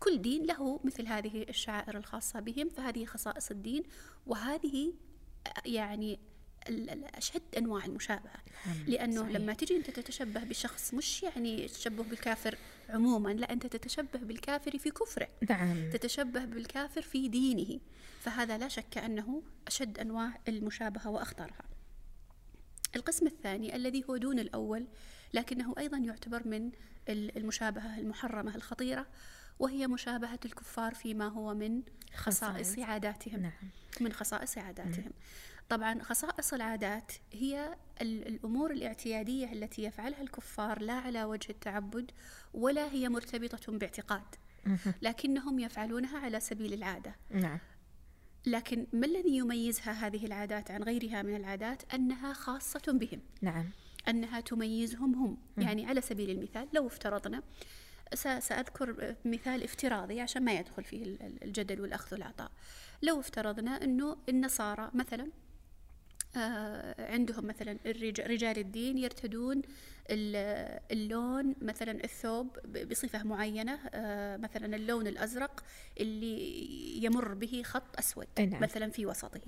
كل 0.00 0.22
دين 0.22 0.46
له 0.46 0.80
مثل 0.84 1.06
هذه 1.06 1.42
الشعائر 1.48 1.96
الخاصة 1.96 2.40
بهم 2.40 2.68
فهذه 2.68 3.04
خصائص 3.04 3.50
الدين. 3.50 3.82
وهذه 4.26 4.92
يعني 5.66 6.18
ال- 6.68 6.90
ال- 6.90 7.16
أشد 7.16 7.42
أنواع 7.58 7.84
المشابهة. 7.84 8.36
لأنه 8.86 9.20
صحيح. 9.22 9.36
لما 9.36 9.52
تجي 9.54 9.76
أنت 9.76 9.90
تتشبه 9.90 10.44
بشخص 10.44 10.94
مش 10.94 11.22
يعني 11.22 11.64
التشبه 11.64 12.02
بالكافر 12.02 12.58
عموما 12.88 13.28
لا 13.30 13.52
أنت 13.52 13.66
تتشبه 13.66 14.18
بالكافر 14.18 14.78
في 14.78 14.90
كفره. 14.90 15.28
نعم. 15.50 15.90
تتشبه 15.90 16.44
بالكافر 16.44 17.02
في 17.02 17.28
دينه. 17.28 17.80
فهذا 18.20 18.58
لا 18.58 18.68
شك 18.68 18.98
أنه 18.98 19.42
أشد 19.66 19.98
أنواع 19.98 20.40
المشابهة 20.48 21.10
وأخطرها. 21.10 21.64
القسم 22.96 23.26
الثاني 23.26 23.76
الذي 23.76 24.04
هو 24.10 24.16
دون 24.16 24.38
الأول 24.38 24.86
لكنه 25.34 25.74
أيضا 25.78 25.98
يعتبر 25.98 26.48
من 26.48 26.70
ال- 27.08 27.36
المشابهة 27.36 27.98
المحرمة 27.98 28.54
الخطيرة 28.56 29.06
وهي 29.58 29.86
مشابهة 29.86 30.38
الكفار 30.44 30.94
فيما 30.94 31.28
هو 31.28 31.54
من 31.54 31.82
خصائص 32.14 32.70
خصائص. 32.70 32.78
عاداتهم. 32.78 33.40
نعم. 33.40 33.52
من 34.00 34.12
خصائص 34.12 34.58
عاداتهم. 34.58 35.10
طبعا 35.68 36.02
خصائص 36.02 36.54
العادات 36.54 37.12
هي 37.32 37.76
ال- 38.02 38.26
الأمور 38.28 38.70
الاعتيادية 38.70 39.52
التي 39.52 39.82
يفعلها 39.84 40.22
الكفار 40.22 40.82
لا 40.82 40.92
على 40.92 41.24
وجه 41.24 41.50
التعبد 41.50 42.10
ولا 42.54 42.92
هي 42.92 43.08
مرتبطة 43.08 43.72
باعتقاد 43.72 44.22
لكنهم 45.02 45.58
يفعلونها 45.58 46.18
على 46.18 46.40
سبيل 46.40 46.72
العادة. 46.72 47.14
نعم. 47.30 47.58
لكن 48.46 48.86
ما 48.92 49.06
الذي 49.06 49.36
يميزها 49.36 49.92
هذه 49.92 50.26
العادات 50.26 50.70
عن 50.70 50.82
غيرها 50.82 51.22
من 51.22 51.36
العادات؟ 51.36 51.94
أنها 51.94 52.32
خاصة 52.32 52.82
بهم. 52.92 53.20
نعم. 53.42 53.70
أنها 54.08 54.40
تميزهم 54.40 55.14
هم. 55.14 55.36
يعني 55.58 55.86
على 55.86 56.00
سبيل 56.00 56.30
المثال 56.30 56.68
لو 56.72 56.86
افترضنا 56.86 57.42
سأذكر 58.38 59.14
مثال 59.24 59.62
افتراضي 59.62 60.20
عشان 60.20 60.44
ما 60.44 60.52
يدخل 60.52 60.84
فيه 60.84 61.02
ال- 61.04 61.22
ال- 61.22 61.44
الجدل 61.44 61.80
والأخذ 61.80 62.12
والعطاء. 62.14 62.50
لو 63.02 63.20
افترضنا 63.20 63.84
أنه 63.84 64.16
النصارى 64.28 64.90
مثلا 64.94 65.28
عندهم 66.98 67.46
مثلا 67.46 67.78
رجال 68.26 68.58
الدين 68.58 68.98
يرتدون 68.98 69.62
ال- 70.10 70.80
اللون 70.92 71.54
مثلا 71.62 72.04
الثوب 72.04 72.58
بصفة 72.90 73.22
معينة 73.22 73.78
آه، 73.94 74.36
مثلا 74.36 74.76
اللون 74.76 75.06
الأزرق 75.06 75.64
اللي 76.00 77.04
يمر 77.04 77.34
به 77.34 77.62
خط 77.64 77.98
أسود 77.98 78.26
نعم. 78.38 78.62
مثلا 78.62 78.90
في 78.90 79.06
وسطه 79.06 79.40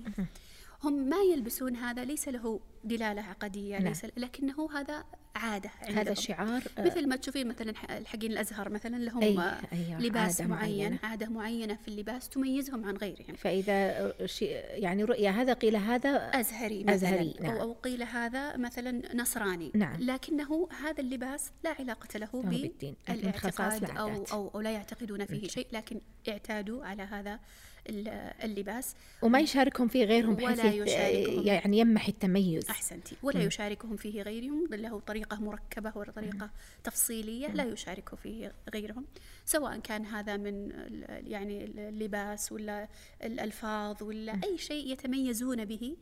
هم 0.83 0.93
ما 1.09 1.17
يلبسون 1.33 1.75
هذا 1.75 2.03
ليس 2.05 2.27
له 2.27 2.59
دلالة 2.83 3.21
عقدية 3.21 3.77
نعم. 3.77 3.87
ليس 3.87 4.05
لكنه 4.17 4.69
هذا 4.79 5.03
عادة 5.35 5.69
عندهم. 5.81 5.97
هذا 5.97 6.13
شعار 6.13 6.63
آه، 6.77 6.85
مثل 6.85 7.07
ما 7.07 7.15
تشوفين 7.15 7.47
مثلا 7.47 7.75
ح- 7.77 7.91
الحقين 7.91 8.31
الأزهر 8.31 8.69
مثلا 8.69 8.97
لهم 8.97 9.21
أي- 9.21 9.39
آه، 9.39 9.61
أيوة، 9.73 10.01
لباس 10.01 10.41
عادة 10.41 10.53
معين 10.53 10.79
معينة. 10.83 10.99
عادة 11.03 11.29
معينة 11.29 11.75
في 11.75 11.87
اللباس 11.87 12.29
تميزهم 12.29 12.85
عن 12.85 12.97
غيرهم 12.97 13.35
فإذا 13.35 14.13
شيء 14.25 14.49
يعني 14.71 15.03
رؤية 15.03 15.29
هذا 15.29 15.53
قيل 15.53 15.75
هذا 15.75 16.09
أزهري 16.15 16.83
مثلا 16.83 16.95
أزهري، 16.95 17.35
نعم. 17.41 17.51
أو, 17.55 17.61
أو 17.61 17.73
قيل 17.73 18.03
هذا 18.03 18.57
مثلا 18.57 19.15
نصراني 19.15 19.71
نعم. 19.75 19.99
لكنه 19.99 20.67
هذا 20.83 20.99
اللباس 21.01 21.51
لا 21.63 21.75
علاقة 21.79 22.19
له 22.19 22.29
بالدين، 22.33 22.95
بالاعتقاد 23.07 23.83
أو. 23.97 24.49
أو 24.55 24.61
لا 24.61 24.71
يعتقدون 24.71 25.25
فيه 25.25 25.47
شيء 25.47 25.67
لكن 25.73 26.01
اعتادوا 26.29 26.85
على 26.85 27.03
هذا 27.03 27.39
اللباس. 28.43 28.95
وما 29.21 29.39
يشاركهم 29.39 29.87
فيه 29.87 30.05
غيرهم 30.05 30.35
ولا 30.35 30.55
بحيث. 30.55 30.87
يعني 31.45 31.79
يمح 31.79 32.07
التميز. 32.07 32.69
أحسنتي. 32.69 33.15
ولا 33.23 33.43
يشاركهم 33.43 33.95
فيه 33.95 34.21
غيرهم 34.21 34.67
بل 34.67 34.81
له 34.81 34.99
طريقة 34.99 35.41
مركبة 35.41 35.91
وطريقة 35.95 36.49
تفصيلية 36.83 37.47
لا 37.47 37.63
يشارك 37.63 38.15
فيه 38.15 38.53
غيرهم. 38.73 39.05
سواء 39.45 39.79
كان 39.79 40.05
هذا 40.05 40.37
من 40.37 40.71
يعني 41.09 41.65
اللباس 41.65 42.51
ولا 42.51 42.87
الألفاظ 43.23 44.03
ولا 44.03 44.39
أي 44.43 44.57
شيء 44.57 44.91
يتميزون 44.91 45.65
به. 45.65 45.95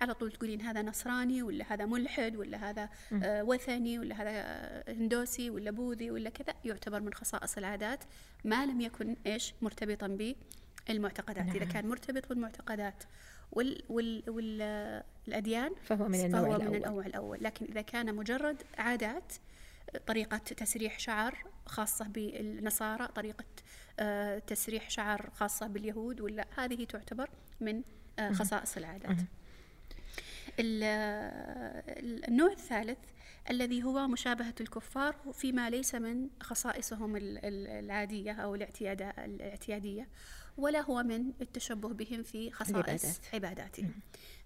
على 0.00 0.14
طول 0.14 0.32
تقولين 0.32 0.60
هذا 0.60 0.82
نصراني 0.82 1.42
ولا 1.42 1.74
هذا 1.74 1.86
ملحد 1.86 2.36
ولا 2.36 2.70
هذا 2.70 2.88
آه، 3.22 3.44
وثني 3.44 3.98
ولا 3.98 4.22
هذا 4.22 4.34
هندوسي 4.88 5.50
ولا 5.50 5.70
بوذي 5.70 6.10
ولا 6.10 6.30
كذا 6.30 6.54
يعتبر 6.64 7.00
من 7.00 7.14
خصائص 7.14 7.58
العادات 7.58 8.04
ما 8.44 8.66
لم 8.66 8.80
يكن 8.80 9.16
إيش 9.26 9.54
مرتبطا 9.62 10.06
بالمعتقدات 10.06 10.63
إذا 10.90 11.64
نعم. 11.64 11.68
كان 11.72 11.88
مرتبط 11.88 12.28
بالمعتقدات 12.28 13.04
وال 13.52 13.82
وال 13.88 14.22
والأديان 15.26 15.70
فهو 15.82 16.08
من 16.08 16.20
النوع 16.24 16.40
فهو 16.42 16.56
الأول. 16.56 16.70
من 16.70 16.74
النوع 16.84 17.06
الأول. 17.06 17.38
لكن 17.44 17.64
إذا 17.66 17.80
كان 17.82 18.14
مجرد 18.14 18.62
عادات 18.78 19.32
طريقة 20.06 20.36
تسريح 20.38 20.98
شعر 20.98 21.44
خاصة 21.66 22.04
بالنصارى 22.08 23.06
طريقة 23.08 23.44
آه، 24.00 24.38
تسريح 24.38 24.90
شعر 24.90 25.30
خاصة 25.34 25.66
باليهود 25.66 26.20
ولا 26.20 26.46
هذه 26.56 26.84
تعتبر 26.84 27.30
من 27.60 27.82
آه، 28.18 28.32
خصائص 28.32 28.76
العادات. 28.76 29.16
ال- 30.60 30.82
ال- 32.04 32.28
النوع 32.28 32.52
الثالث 32.52 32.98
الذي 33.50 33.82
هو 33.82 34.08
مشابهة 34.08 34.54
الكفار 34.60 35.16
فيما 35.32 35.70
ليس 35.70 35.94
من 35.94 36.28
خصائصهم 36.40 37.16
ال- 37.16 37.38
ال- 37.44 37.84
العادية 37.84 38.32
أو 38.32 38.54
الاعتياد- 38.54 39.12
الاعتيادية 39.18 40.08
ولا 40.56 40.80
هو 40.80 41.02
من 41.02 41.32
التشبه 41.40 41.88
بهم 41.88 42.22
في 42.22 42.50
خصائص 42.50 42.74
العبادات. 42.74 43.34
عباداتهم. 43.34 43.90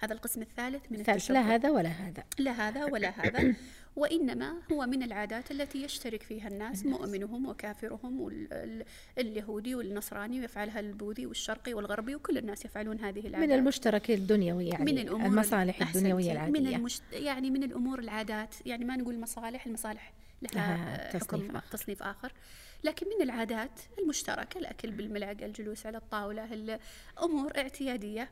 هذا 0.01 0.13
القسم 0.13 0.43
الثالث 0.43 0.83
من 0.91 1.01
التشبه 1.01 1.35
لا 1.35 1.55
هذا 1.55 1.71
ولا 1.71 1.89
هذا. 1.89 2.25
لا 2.39 2.51
هذا 2.51 2.85
ولا 2.85 3.09
هذا. 3.09 3.55
وإنما 3.97 4.55
هو 4.73 4.87
من 4.87 5.03
العادات 5.03 5.51
التي 5.51 5.83
يشترك 5.83 6.23
فيها 6.23 6.49
الناس 6.49 6.87
مؤمنهم 6.87 7.47
وكافرهم 7.47 8.21
واليهودي 8.21 9.75
والنصراني 9.75 10.41
ويفعلها 10.41 10.81
البوذي 10.81 11.27
والشرقي 11.27 11.75
والغربي 11.75 12.15
وكل 12.15 12.39
الناس 12.39 12.65
يفعلون 12.65 13.01
هذه 13.01 13.27
العادات. 13.27 13.49
من 13.49 13.55
المشترك 13.55 14.11
الدنيوي 14.11 14.69
يعني 14.69 14.93
من 14.93 14.99
الأمور 14.99 15.27
المصالح 15.27 15.83
الدنيوية 15.83 16.33
العادية 16.33 16.61
من 16.61 16.67
المشت... 16.67 17.03
يعني 17.13 17.51
من 17.51 17.63
الأمور 17.63 17.99
العادات. 17.99 18.55
يعني 18.67 18.85
ما 18.85 18.97
نقول 18.97 19.21
مصالح 19.21 19.67
المصالح 19.67 20.13
لها, 20.43 21.19
تصنيف 21.19 21.57
آخر. 21.57 21.69
تصنيف 21.71 22.03
آخر. 22.03 22.33
لكن 22.85 23.07
من 23.07 23.23
العادات 23.23 23.81
المشتركة 23.99 24.59
الأكل 24.59 24.91
بالملعقة 24.91 25.47
الجلوس 25.47 25.87
على 25.87 25.99
الطاولة 25.99 26.79
الأمور 27.19 27.59
اعتيادية. 27.59 28.31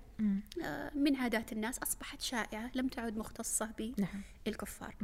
آه، 0.64 0.90
من 0.94 1.16
عادات 1.16 1.52
الناس 1.52 1.78
أصبحت 1.78 2.20
شائعة 2.20 2.70
لم 2.74 2.88
تعد 2.88 3.16
مختصة 3.16 3.70
نعم. 3.98 4.22
بالكفار. 4.44 4.94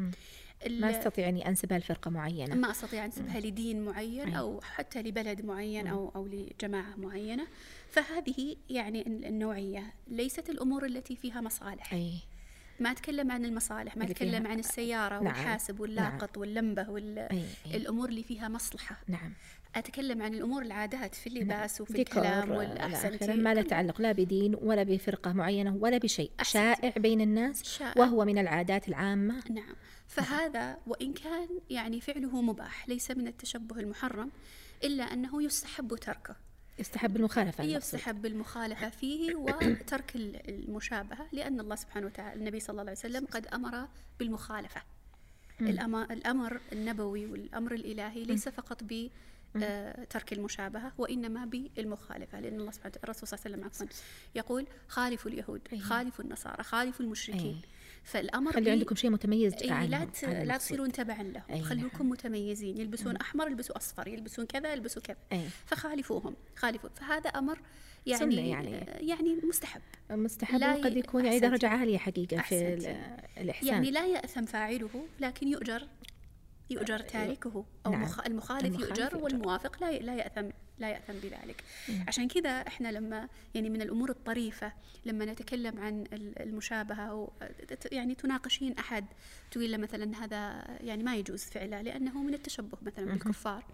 ما 0.70 0.90
أستطيع 0.90 1.28
أني 1.28 1.48
أنسبها 1.48 1.78
لفرقة 1.78 2.10
معينة. 2.10 2.54
ما 2.54 2.70
أستطيع 2.70 3.04
أنسبها 3.04 3.40
لدين 3.40 3.84
معين 3.84 4.34
أو 4.34 4.60
حتى 4.60 5.02
لبلد 5.02 5.44
معين 5.44 5.86
أو 5.86 6.12
أو 6.16 6.26
لجماعة 6.26 6.96
معينة. 6.96 7.46
فهذه 7.90 8.56
يعني 8.70 9.06
النوعية. 9.06 9.94
ليست 10.08 10.50
الأمور 10.50 10.86
التي 10.86 11.16
فيها 11.16 11.40
مصالح. 11.40 11.92
أي. 11.92 12.18
ما 12.80 12.90
أتكلم 12.90 13.32
عن 13.32 13.44
المصالح 13.44 13.96
ما 13.96 14.04
أتكلم 14.04 14.46
عن 14.46 14.58
السيارة 14.58 15.14
نعم، 15.14 15.26
والحاسب 15.26 15.80
واللاقط 15.80 16.38
واللمبة 16.38 16.96
أي، 16.96 17.26
أي. 17.32 17.44
والامور 17.72 18.08
اللي 18.08 18.22
فيها 18.22 18.48
مصلحة. 18.48 19.00
نعم. 19.08 19.32
أتكلم 19.76 20.22
عن 20.22 20.34
الأمور 20.34 20.62
العادات 20.62 21.14
في 21.14 21.26
اللباس 21.26 21.80
وفي 21.80 21.92
ديكور 21.92 22.22
الكلام 22.22 22.50
والأحسن 22.50 23.14
آخره، 23.14 23.34
ما 23.34 23.54
له 23.54 23.62
تعلق 23.62 24.00
لا 24.00 24.12
بدين 24.12 24.54
ولا 24.54 24.82
بفرقة 24.82 25.32
معينة 25.32 25.76
ولا 25.80 25.98
بشيء. 25.98 26.30
شائع 26.42 26.92
بين 26.96 27.20
الناس 27.20 27.62
شائع. 27.64 28.02
وهو 28.02 28.24
من 28.24 28.38
العادات 28.38 28.88
العامة. 28.88 29.42
نعم. 29.50 29.74
فهذا 30.06 30.78
وإن 30.86 31.12
كان 31.12 31.48
يعني 31.70 32.00
فعله 32.00 32.40
مباح 32.42 32.88
ليس 32.88 33.10
من 33.10 33.28
التشبه 33.28 33.80
المحرم 33.80 34.30
إلا 34.84 35.04
أنه 35.04 35.42
يستحب 35.42 35.94
تركه. 35.96 36.36
يستحب 36.78 37.16
المخالفة. 37.16 37.64
يستحب 37.64 38.26
المخالفة 38.26 38.88
فيه 38.88 39.34
وترك 39.34 40.16
ال- 40.16 40.48
المشابهة 40.68 41.26
لأن 41.32 41.60
الله 41.60 41.76
سبحانه 41.76 42.06
وتعالى 42.06 42.40
النبي 42.40 42.60
صلى 42.60 42.70
الله 42.70 42.80
عليه 42.82 42.92
وسلم 42.92 43.26
قد 43.26 43.46
أمر 43.46 43.88
بالمخالفة 44.18 44.82
الأمر, 45.60 46.02
الأمر 46.12 46.60
النبوي 46.72 47.26
والأمر 47.26 47.72
الإلهي 47.74 48.24
ليس 48.24 48.48
فقط 48.48 48.84
ب 48.84 49.08
آه، 49.62 50.04
ترك 50.04 50.32
المشابهة 50.32 50.92
وإنما 50.98 51.44
بالمخالفة 51.44 52.40
لأن 52.40 52.60
الله 52.60 52.70
سبحانه 52.70 52.88
وتعالى 52.96 53.04
الرسول 53.04 53.28
صلى 53.28 53.36
الله 53.38 53.44
عليه 53.46 53.56
وسلم 53.56 53.64
عفوا 53.86 53.96
يقول 54.34 54.66
خالفوا 54.88 55.30
اليهود. 55.30 55.60
خالفوا 55.80 56.24
النصارى 56.24 56.62
خالفوا 56.62 57.04
المشركين 57.04 57.40
أي. 57.64 57.68
فالأمر 58.04 58.52
خلي 58.52 58.70
عندكم 58.70 58.94
شيء 58.94 59.10
متميز 59.10 59.54
إيه 59.54 59.72
عنهم 59.72 59.90
لا 59.90 60.04
ت- 60.04 60.24
لا. 60.24 60.56
تصيرون 60.56 60.92
تبعا 60.92 61.22
لهم 61.22 61.42
أي 61.50 61.62
خلوكم 61.62 62.08
متميزين 62.08 62.78
يلبسون 62.78 63.16
أحمر 63.16 63.46
يلبسوا 63.48 63.76
أصفر 63.76 64.08
يلبسون 64.08 64.46
كذا 64.46 64.72
يلبسوا 64.72 65.02
كذا 65.02 65.16
أي. 65.32 65.40
فخالفوهم 65.66 66.36
خالفوا 66.56 66.90
فهذا 66.96 67.30
أمر 67.30 67.58
يعني 68.06 68.48
يعني. 68.48 68.70
يعني 69.08 69.36
مستحب 69.44 69.80
مستحب 70.10 70.58
لا 70.60 70.74
وقد 70.74 70.96
ي- 70.96 70.98
يكون 70.98 71.24
يعني 71.24 71.36
أحسنتي. 71.36 71.50
درجة 71.50 71.68
عالية 71.68 71.98
حقيقة 71.98 72.28
في 72.36 72.40
أحسنتي. 72.40 72.90
ال- 72.90 73.16
الإحسان 73.38 73.68
يعني 73.68 73.90
لا 73.90 74.06
يأثم 74.06 74.44
فاعله 74.44 74.88
لكن 75.20 75.48
يؤجر 75.48 75.86
يؤجر 76.70 76.98
تاركه 77.00 77.64
أو 77.86 77.90
نعم. 77.92 78.02
مخ- 78.02 78.26
المخالف, 78.26 78.64
المخالف 78.64 78.80
يؤجر 78.88 79.02
يؤجر. 79.02 79.16
والموافق 79.24 79.80
لا 79.84 79.98
لا 79.98 80.14
ياثم 80.16 80.48
لا 80.78 80.88
يأثم 80.90 81.12
بذلك 81.12 81.64
عشان 82.08 82.28
كذا 82.28 82.50
إحنا 82.50 82.88
لما 82.92 83.28
يعني 83.54 83.70
من 83.70 83.82
الأمور 83.82 84.10
الطريفة 84.10 84.72
لما 85.04 85.24
نتكلم 85.24 85.80
عن 85.80 86.04
ال- 86.12 86.42
المشابهة 86.42 87.00
أو 87.02 87.32
يعني 87.92 88.14
تناقشين 88.14 88.78
أحد 88.78 89.04
تقول 89.50 89.72
له 89.72 89.76
مثلا 89.78 90.24
هذا 90.24 90.64
يعني 90.80 91.02
ما 91.02 91.16
يجوز 91.16 91.44
فعله 91.44 91.80
لأنه 91.82 92.22
من 92.22 92.34
التشبه 92.34 92.78
مثلا 92.82 93.04
بالكفار 93.04 93.64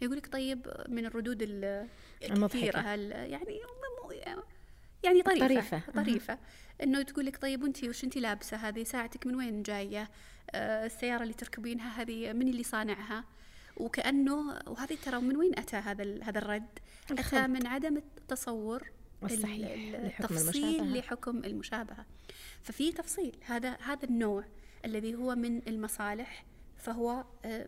يقول 0.00 0.16
لك 0.16 0.32
طيب 0.32 0.66
من 0.88 1.06
الردود. 1.06 1.42
الكثيرة 2.22 2.78
هل 2.78 3.10
يعني 3.12 3.60
يعني 5.04 5.22
طريفة 5.22 5.46
طريفة. 5.46 5.82
طريفة. 5.94 6.38
إنه 6.82 7.02
تقول 7.02 7.26
لك 7.26 7.36
طيب 7.36 7.62
وانت 7.62 7.84
وش 7.84 8.04
انت 8.04 8.16
لابسة؟ 8.18 8.56
هذه 8.56 8.82
ساعتك 8.84 9.26
من 9.26 9.34
وين 9.34 9.62
جاية؟ 9.62 10.10
آه 10.50 10.86
السيارة 10.86 11.22
اللي 11.22 11.34
تركبينها 11.34 12.02
هذه 12.02 12.32
من 12.32 12.48
اللي 12.48 12.62
صانعها؟ 12.62 13.24
وكأنه 13.76 14.58
وهذه 14.66 14.96
ترى 15.04 15.20
من 15.20 15.36
وين 15.36 15.58
أتى 15.58 15.76
هذا 15.76 16.22
هذا 16.24 16.38
الرد؟ 16.38 16.78
أتى. 17.10 17.46
من 17.46 17.66
عدم 17.66 17.96
التصور 17.96 18.90
الصحيح 19.24 19.70
ال- 19.70 20.06
لحكم 20.06 20.24
التفصيل 20.24 20.64
المشابهة. 20.64 20.96
لحكم 20.98 21.44
المشابهة. 21.44 22.06
ففي 22.62 22.92
تفصيل 22.92 23.36
هذا 23.44 23.76
هذا 23.84 24.04
النوع 24.04 24.44
الذي 24.84 25.14
هو 25.14 25.34
من 25.34 25.68
المصالح 25.68 26.44
فهو 26.76 27.24
آه، 27.44 27.66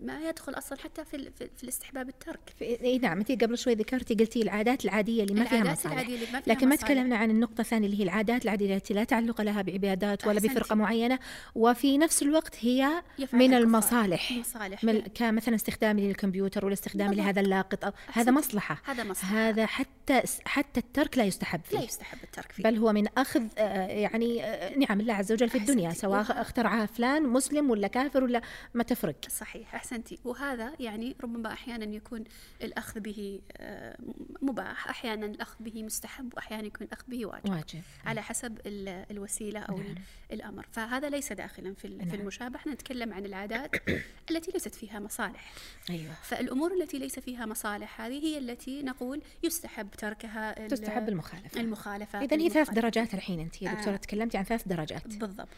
ما 0.00 0.28
يدخل 0.28 0.58
أصلا 0.58 0.78
حتى 0.78 1.04
في 1.04 1.30
في 1.56 1.62
الاستحباب 1.62 2.08
الترك 2.08 2.40
اي 2.62 2.98
نعم 2.98 3.18
انت 3.18 3.44
قبل 3.44 3.58
شوي 3.58 3.74
ذكرتي 3.74 4.14
قلتي 4.14 4.42
العادات 4.42 4.84
العادية 4.84 5.22
اللي 5.22 5.34
ما 5.34 5.44
فيها 5.44 5.62
العادات 5.62 5.78
مصالح 5.78 5.92
العادية 5.92 6.14
اللي 6.14 6.26
ما 6.32 6.40
فيها 6.40 6.54
لكن 6.54 6.68
ما 6.68 6.74
مصالح. 6.74 6.92
تكلمنا 6.92 7.16
عن 7.16 7.30
النقطة 7.30 7.60
الثانية 7.60 7.86
اللي 7.86 7.98
هي 7.98 8.02
العادات 8.02 8.44
العادية 8.44 8.76
التي 8.76 8.94
لا 8.94 9.04
تعلق 9.04 9.40
لها 9.40 9.62
بعبادات 9.62 10.26
ولا 10.26 10.38
أحسنتي. 10.38 10.54
بفرقة 10.54 10.74
معينة 10.74 11.18
وفي 11.54 11.98
نفس 11.98 12.22
الوقت 12.22 12.56
هي 12.60 13.02
من. 13.32 13.54
المصالح 13.54 14.30
المصالح 14.30 14.84
من. 14.84 15.00
كمثلا 15.00 15.54
استخدامي 15.54 16.08
للكمبيوتر 16.08 16.64
ولا 16.64 16.74
استخدامي 16.74 17.08
بالضبط. 17.08 17.26
لهذا 17.26 17.40
اللاقط 17.40 17.84
أو 17.84 17.92
هذا. 18.12 18.30
مصلحة 18.30 18.82
هذا 18.84 19.04
مصلحة. 19.04 19.36
هذا 19.48 19.66
حتى 19.66 20.22
حتى 20.44 20.80
الترك 20.80 21.18
لا 21.18 21.24
يستحب 21.24 21.60
فيه 21.64 21.78
لا 21.78 21.84
يستحب 21.84 22.18
الترك 22.24 22.52
فيه 22.52 22.62
بل 22.62 22.76
هو 22.76 22.92
من 22.92 23.06
أخذ 23.18 23.42
آه، 23.58 23.86
يعني 23.86 24.44
آه، 24.44 24.78
نعم 24.78 25.00
الله 25.00 25.14
عز 25.14 25.32
وجل 25.32 25.48
في 25.48 25.58
الدنيا. 25.58 25.90
سواء 25.90 26.40
اخترعها 26.40 26.86
فلان 26.86 27.22
مسلم 27.22 27.70
ولا 27.70 27.88
كافر 27.88 28.24
ولا 28.30 28.42
ما 28.74 28.82
تفرق؟ 28.82 29.16
صحيح 29.28 29.74
أحسنتي. 29.74 30.18
وهذا 30.24 30.72
يعني 30.80 31.16
ربما 31.22 31.52
أحيانا 31.52 31.96
يكون 31.96 32.24
الأخذ 32.62 33.00
به 33.00 33.40
آه، 33.56 33.96
مباح 34.42 34.88
أحيانا 34.88 35.26
الأخذ 35.26 35.56
به 35.64 35.82
مستحب 35.82 36.34
واحيانا 36.36 36.66
يكون 36.66 36.86
الأخذ 36.86 37.04
به 37.08 37.26
واجب. 37.26 37.50
واجب. 37.50 37.82
على 38.06 38.22
حسب 38.22 38.58
ال- 38.66 39.04
الوسيلة 39.10 39.60
أو 39.60 39.78
نعم. 39.78 39.94
الأمر. 40.32 40.66
فهذا 40.72 41.10
ليس 41.10 41.32
داخلا 41.32 41.74
في 41.74 41.84
ال- 41.84 41.98
في 42.00 42.06
نعم. 42.06 42.20
المشابهة. 42.20 42.56
إحنا 42.60 42.72
نتكلم 42.72 43.12
عن 43.12 43.24
العادات 43.26 43.70
التي 44.30 44.50
ليست 44.50 44.74
فيها 44.74 44.98
مصالح. 45.00 45.52
أيوه. 45.90 46.12
فالأمور 46.22 46.72
التي 46.82 46.98
ليس 46.98 47.18
فيها 47.18 47.46
مصالح 47.46 48.00
هذه 48.00 48.24
هي 48.24 48.38
التي 48.38 48.82
نقول 48.82 49.22
يستحب 49.42 49.90
تركها 49.90 50.68
تستحب 50.68 51.08
المخالفة. 51.08 51.60
المخالفة 51.60 52.22
اذا 52.24 52.36
هي 52.36 52.50
ثلاث. 52.50 52.70
درجات 52.70 53.14
الحين 53.14 53.40
انت 53.40 53.62
يا 53.62 53.74
دكتورة 53.74 53.94
آه. 53.94 53.96
تكلمتي 53.96 54.38
عن 54.38 54.44
ثلاث 54.44 54.68
درجات. 54.68 55.06
بالضبط. 55.06 55.48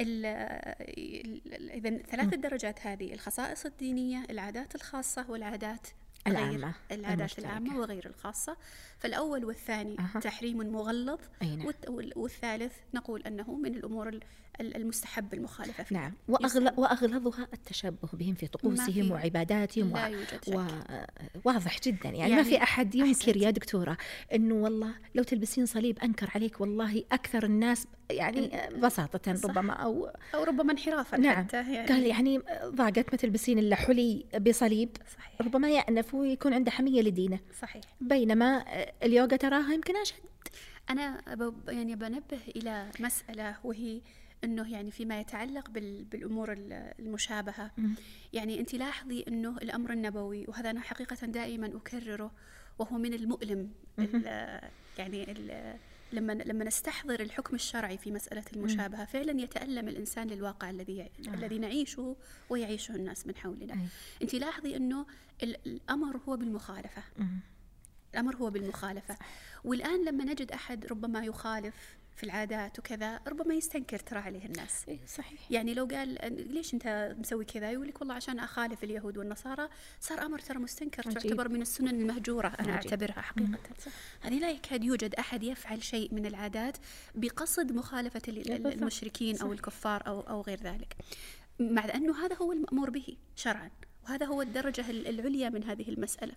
اذا 0.00 1.98
ثلاث 1.98 2.32
الدرجات 2.34 2.86
هذه 2.86 3.14
الخصائص 3.14 3.66
الدينية 3.66 4.24
العادات 4.30 4.74
الخاصة 4.74 5.30
والعادات 5.30 5.86
العامة، 6.26 6.74
العادات 6.92 7.18
المشتركة. 7.20 7.46
العامة 7.48 7.78
وغير 7.78 8.06
الخاصة 8.06 8.56
فالأول 8.98 9.44
والثاني 9.44 9.96
أها. 9.98 10.20
تحريم 10.20 10.56
مغلظ 10.72 11.20
أي 11.42 11.56
نعم. 11.56 11.72
والثالث 12.16 12.72
نقول 12.94 13.22
أنه 13.22 13.54
من 13.54 13.74
الأمور 13.74 14.08
ال- 14.08 14.14
ال- 14.16 14.22
المستحب 14.60 15.34
المخالفة 15.34 15.84
فيها. 15.84 15.98
نعم. 15.98 16.12
وأغل... 16.28 16.72
وأغلظها 16.76 17.48
التشبه 17.52 18.08
بهم 18.12 18.34
في 18.34 18.46
طقوسهم 18.46 19.10
وعباداتهم 19.10 19.92
لا 19.92 20.06
يوجد 20.06 20.44
شك. 20.46 20.66
واضح 21.44 21.80
جدا. 21.80 22.08
يعني, 22.08 22.18
ما 22.18 22.26
يعني 22.28 22.44
في 22.44 22.62
أحد 22.62 22.94
ينكر. 22.94 23.36
يا 23.36 23.50
دكتورة 23.50 23.96
إنه 24.34 24.54
والله 24.54 24.94
لو 25.14 25.22
تلبسين 25.22 25.66
صليب 25.66 25.98
أنكر 25.98 26.30
عليك 26.34 26.60
والله 26.60 27.04
أكثر 27.12 27.44
الناس 27.44 27.86
يعني 28.10 28.50
بساطة 28.82 29.34
صح. 29.34 29.50
ربما 29.50 29.72
أو 29.72 30.10
أو 30.34 30.44
ربما 30.44 30.72
انحرافا 30.72 31.16
نعم. 31.16 31.36
حتى 31.36 31.56
يعني. 31.56 31.88
قال 31.88 32.06
يعني 32.06 32.40
ضاقت 32.64 33.10
ما 33.12 33.16
تلبسين 33.16 33.58
إلا 33.58 33.76
حلي 33.76 34.24
بصليب 34.40 34.96
صحيح. 35.16 35.40
ربما 35.40 35.70
يأنف 35.70 36.14
ويكون 36.14 36.54
عنده 36.54 36.70
حمية 36.70 37.02
لدينه. 37.02 37.40
صحيح. 37.60 37.84
بينما 38.00 38.64
اليوغا 39.02 39.36
تراها 39.36 39.74
يمكن 39.74 39.96
أشد. 39.96 40.14
أنا 40.90 41.22
يعني 41.68 41.96
بنبه 41.96 42.38
إلى 42.56 42.90
مسألة 43.00 43.56
وهي 43.64 44.00
أنه 44.44 44.72
يعني 44.72 44.90
فيما 44.90 45.20
يتعلق 45.20 45.70
بال- 45.70 46.04
بالأمور 46.04 46.52
ال- 46.52 46.92
المشابهة. 46.98 47.70
يعني 48.32 48.60
أنت 48.60 48.74
لاحظي 48.74 49.24
أنه 49.28 49.56
الأمر 49.56 49.92
النبوي 49.92 50.44
وهذا 50.48 50.70
أنا 50.70 50.80
حقيقة 50.80 51.26
دائما 51.26 51.66
أكرره 51.66 52.30
وهو 52.78 52.98
من 52.98 53.14
المؤلم 53.14 53.70
ال- 53.98 54.70
يعني 54.98 55.32
ال- 55.32 55.76
لما 56.12 56.32
لما 56.32 56.64
نستحضر 56.64 57.20
الحكم 57.20 57.54
الشرعي 57.54 57.98
في 57.98 58.10
مسألة 58.12 58.44
المشابهة 58.56 59.04
فعلا 59.04 59.40
يتألم 59.42 59.88
الإنسان 59.88 60.26
للواقع 60.26 60.70
الذي 60.70 60.96
يع- 60.96 61.08
الذي 61.34 61.58
نعيشه 61.58 62.16
ويعيشه 62.50 62.94
الناس 62.94 63.26
من 63.26 63.36
حولنا. 63.36 63.74
أنت 64.22 64.34
لاحظي 64.34 64.76
أنه 64.76 65.06
ال- 65.42 65.56
الأمر 65.66 66.16
هو 66.28 66.36
بالمخالفة. 66.36 67.02
الأمر 68.14 68.36
هو 68.36 68.50
بالمخالفة. 68.50 69.16
والآن 69.64 70.04
لما 70.04 70.24
نجد 70.24 70.52
أحد 70.52 70.86
ربما 70.86 71.24
يخالف 71.24 71.96
في 72.16 72.24
العادات 72.24 72.78
وكذا 72.78 73.20
ربما 73.26 73.54
يستنكر 73.54 73.98
ترى 73.98 74.18
عليه 74.18 74.44
الناس. 74.44 74.84
إيه، 74.88 74.98
صحيح. 75.06 75.50
يعني 75.50 75.74
لو 75.74 75.84
قال 75.84 76.18
ليش 76.54 76.74
أنت 76.74 77.14
مسوي 77.18 77.44
كذا؟ 77.44 77.70
يقول 77.70 77.88
لك 77.88 78.00
والله 78.00 78.14
عشان 78.14 78.38
أخالف 78.38 78.84
اليهود 78.84 79.16
والنصارى. 79.18 79.68
صار 80.00 80.26
أمر 80.26 80.38
ترى 80.38 80.58
مستنكر 80.58 81.02
عجيب. 81.06 81.18
تعتبر 81.22 81.48
من 81.48 81.62
السنن 81.62 81.88
المهجورة 82.00 82.48
أنا 82.48 82.72
عجيب. 82.72 82.90
أعتبرها 82.92 83.20
حقيقة. 83.20 83.58
هذه 84.20 84.38
لا 84.38 84.50
يكاد 84.50 84.84
يوجد 84.84 85.14
أحد 85.14 85.42
يفعل 85.42 85.82
شيء 85.82 86.14
من 86.14 86.26
العادات 86.26 86.76
بقصد 87.14 87.72
مخالفة. 87.72 88.22
المشركين 88.28 89.38
أو 89.38 89.46
صح. 89.46 89.52
الكفار 89.52 90.06
أو 90.06 90.20
أو 90.20 90.40
غير 90.40 90.60
ذلك. 90.60 90.96
مع 91.60 91.84
أنه 91.94 92.26
هذا 92.26 92.36
هو 92.36 92.52
المأمور 92.52 92.90
به 92.90 93.16
شرعا 93.36 93.70
وهذا 94.04 94.26
هو 94.26 94.42
الدرجة 94.42 94.90
ال- 94.90 95.06
العليا 95.06 95.48
من 95.48 95.64
هذه 95.64 95.88
المسألة. 95.88 96.32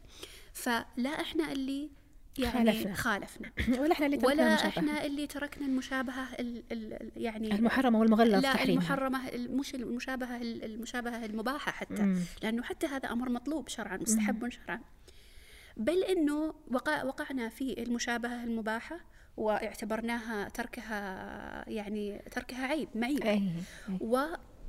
فلا 0.53 1.09
إحنا 1.21 1.51
اللي 1.51 1.89
يعني 2.37 2.71
خالفنا. 2.71 2.93
خالفنا 2.93 3.51
ولا 3.81 3.91
إحنا 3.91 4.05
اللي 4.05 4.17
تركنا 4.17 4.33
ولا 4.33 4.47
المشابهة. 4.53 4.69
إحنا 4.77 5.05
اللي 5.05 5.27
تركنا 5.27 5.65
المشابهة 5.65 6.27
ال 6.39 6.63
ال 6.71 7.11
يعني 7.17 7.55
المحرمة 7.55 7.99
والمغلظ 7.99 8.33
لا 8.33 8.53
تحريمها 8.53 8.73
المحرمة 8.83 9.27
ال- 9.27 9.57
مش 9.57 9.75
المشابهة 9.75 10.37
ال- 10.41 10.63
المشابهة 10.63 11.25
المباحة 11.25 11.71
حتى 11.71 12.01
مم. 12.01 12.19
لأنه 12.43 12.63
حتى 12.63 12.87
هذا 12.87 13.11
أمر 13.11 13.29
مطلوب 13.29 13.67
شرعا 13.67 13.97
مستحب 13.97 14.49
شرعا 14.49 14.81
بل 15.77 16.03
إنه 16.03 16.53
وقع 16.71 17.03
وقعنا 17.03 17.49
في 17.49 17.83
المشابهة 17.83 18.43
المباحة 18.43 18.99
واعتبرناها 19.37 20.49
تركها 20.49 21.69
يعني 21.69 22.21
تركها 22.31 22.67
عيب 22.67 22.89
معيب 22.95 23.23
أي. 23.23 23.29
أي. 23.33 23.51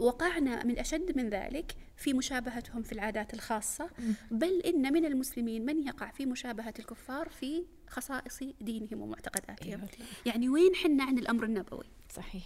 ووقعنا 0.01 0.65
من 0.65 0.79
أشد 0.79 1.17
من 1.17 1.29
ذلك 1.29 1.77
في 1.97 2.13
مشابهتهم 2.13 2.83
في 2.83 2.93
العادات 2.93 3.35
الخاصة 3.35 3.91
بل 4.31 4.61
إن 4.61 4.93
من 4.93 5.05
المسلمين 5.05 5.65
من 5.65 5.87
يقع 5.87 6.11
في 6.11 6.27
مشابهة 6.27 6.75
الكفار 6.79 7.29
في 7.29 7.65
خصائص 7.89 8.39
دينهم 8.61 9.01
ومعتقداتهم. 9.03 9.69
أيوة. 9.69 9.89
يعني 10.27 10.49
وين 10.49 10.75
حنا 10.75 11.05
عن 11.05 11.19
الأمر 11.19 11.45
النبوي؟ 11.45 11.85
صحيح. 12.15 12.43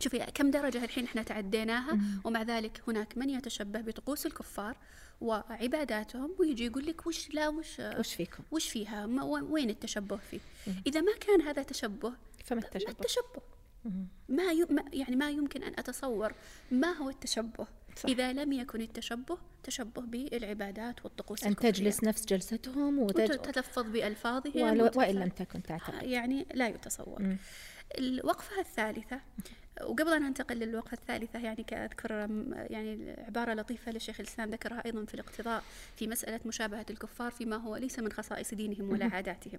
شوفي 0.00 0.18
كم 0.18 0.50
درجة 0.50 0.84
الحين 0.84 1.04
إحنا 1.04 1.22
تعديناها؟ 1.22 1.98
ومع 2.24 2.42
ذلك 2.42 2.82
هناك 2.88 3.18
من 3.18 3.30
يتشبه 3.30 3.80
بطقوس 3.80 4.26
الكفار 4.26 4.76
وعباداتهم 5.20 6.34
ويجي 6.38 6.66
يقول 6.66 6.86
لك 6.86 7.06
وش 7.06 7.30
لا 7.30 7.48
وش 7.48 7.80
وش 7.80 8.14
فيكم؟ 8.14 8.42
وش 8.50 8.68
فيها؟ 8.68 9.06
وين 9.24 9.70
التشبه 9.70 10.16
فيه؟ 10.16 10.40
إذا 10.86 11.00
ما 11.00 11.12
كان 11.20 11.42
هذا 11.42 11.62
تشبه 11.62 12.12
فما 12.44 12.60
ما 12.60 12.66
التشبه؟ 12.66 12.90
التشبه. 12.90 13.22
ما. 13.36 13.55
ما- 14.28 14.84
يعني 14.92 15.16
ما 15.16 15.30
يمكن 15.30 15.62
أن 15.62 15.72
أتصور 15.78 16.32
ما 16.70 16.92
هو 16.92 17.10
التشبه 17.10 17.66
صح. 17.96 18.08
إذا 18.08 18.32
لم 18.32 18.52
يكن 18.52 18.80
التشبه 18.80 19.38
تشبه 19.62 20.02
بالعبادات 20.02 21.04
والطقوس 21.04 21.44
أن. 21.44 21.56
تجلس 21.56 22.04
نفس 22.04 22.24
جلستهم 22.24 22.98
وتج... 22.98 23.30
وتتلفظ 23.32 23.82
بألفاظهم 23.82 24.62
ولو... 24.62 24.90
وإن 24.96 25.14
لم 25.14 25.28
تكن 25.28 25.62
تعتقد 25.62 26.02
يعني 26.02 26.46
لا 26.54 26.68
يتصور 26.68 27.22
مم. 27.22 27.36
الوقفة 27.98 28.60
الثالثة 28.60 29.20
وقبل 29.82 30.12
أن 30.12 30.24
أنتقل 30.24 30.56
للوقفة 30.56 30.94
الثالثة 30.94 31.38
يعني 31.38 31.64
كأذكر 31.66 32.10
يعني 32.70 33.14
عبارة 33.18 33.54
لطيفة 33.54 33.92
لشيخ 33.92 34.20
الإسلام 34.20 34.50
ذكرها 34.50 34.82
أيضا 34.86 35.04
في 35.04 35.14
الاقتضاء 35.14 35.62
في 35.96 36.06
مسألة 36.06 36.40
مشابهة 36.46 36.86
الكفار 36.90 37.30
فيما 37.30 37.56
هو 37.56 37.76
ليس 37.76 37.98
من 37.98 38.12
خصائص 38.12 38.54
دينهم 38.54 38.90
ولا 38.90 39.06
عاداتهم. 39.06 39.58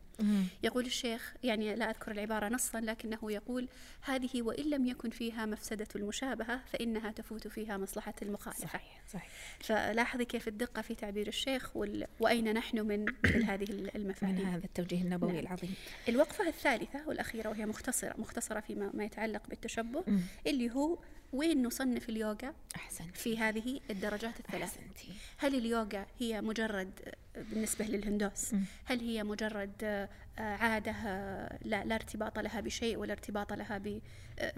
يقول 0.64 0.86
الشيخ 0.86 1.34
يعني 1.44 1.76
لا 1.76 1.90
أذكر 1.90 2.12
العبارة 2.12 2.50
نصا 2.50 2.80
لكنه 2.80 3.32
يقول 3.32 3.68
هذه 4.02 4.42
وإن 4.42 4.70
لم 4.70 4.86
يكن 4.86 5.10
فيها 5.10 5.46
مفسدة 5.46 5.88
المشابهة 5.96 6.62
فإنها 6.74 7.12
تفوت 7.12 7.48
فيها 7.48 7.78
مصلحة 7.78 8.14
المخالفة 8.22 8.62
صحيح 8.62 9.02
صحيح 9.14 9.30
فلاحظي 9.60 10.26
كيف 10.26 10.48
الدقة 10.48 10.82
في 10.82 10.96
تعبير 10.96 11.28
الشيخ 11.28 11.78
وال... 11.78 12.08
وأين 12.20 12.54
نحن 12.54 12.80
من 12.80 13.06
مثل 13.24 13.44
هذه 13.44 13.72
من 13.72 13.90
المفاهيم 13.96 14.46
هذا 14.46 14.66
التوجيه 14.66 15.02
النبوي 15.02 15.32
نعم. 15.32 15.40
العظيم 15.40 15.74
الوقفة 16.10 16.48
الثالثة 16.48 17.08
والأخيرة 17.08 17.50
وهي 17.50 17.66
مختصرة 17.66 18.14
مختصرة 18.18 18.60
فيما 18.60 18.92
ما 18.94 19.04
يتعلق 19.04 19.42
بالتشبه. 19.50 20.04
اللي 20.48 20.72
هو 20.72 20.98
وين 21.34 21.64
نصنف 21.64 22.10
اليوغا؟ 22.10 22.54
أحسنت 22.76 23.18
في 23.18 23.38
هذه 23.38 23.80
الدرجات 23.90 24.40
الثلاث. 24.40 24.78
أحسنتي. 24.78 25.12
هل 25.38 25.56
اليوغا 25.56 26.06
هي 26.20 26.42
مجرد 26.42 26.92
آه، 27.36 27.42
بالنسبة 27.42 27.86
للهندوس 27.86 28.54
مم. 28.54 28.64
هل 28.86 29.00
هي 29.00 29.24
مجرد 29.24 29.74
آه، 29.84 30.10
عادة 30.40 30.92
آه، 30.92 31.60
لا, 31.66 31.86
لا 31.86 31.96
ارتباط 31.96 32.40
لها 32.40 32.62
بشيء 32.62 32.98
ولا 32.98 33.14
ارتباط 33.14 33.54
لها 33.54 33.78
ب 33.78 34.02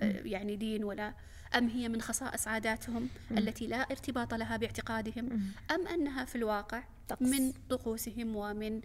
يعني 0.01 0.55
دين 0.55 0.83
ولا 0.83 1.13
أم 1.57 1.67
هي 1.67 1.89
من 1.89 2.01
خصائص 2.01 2.47
عاداتهم 2.47 3.09
التي 3.31 3.67
لا 3.67 3.77
ارتباط 3.77 4.33
لها 4.33 4.57
باعتقادهم 4.57 5.53
أم 5.71 5.87
أنها 5.87 6.25
في 6.25 6.35
الواقع 6.35 6.83
طقس. 7.07 7.21
من 7.21 7.53
طقوسهم 7.69 8.35
ومن 8.35 8.81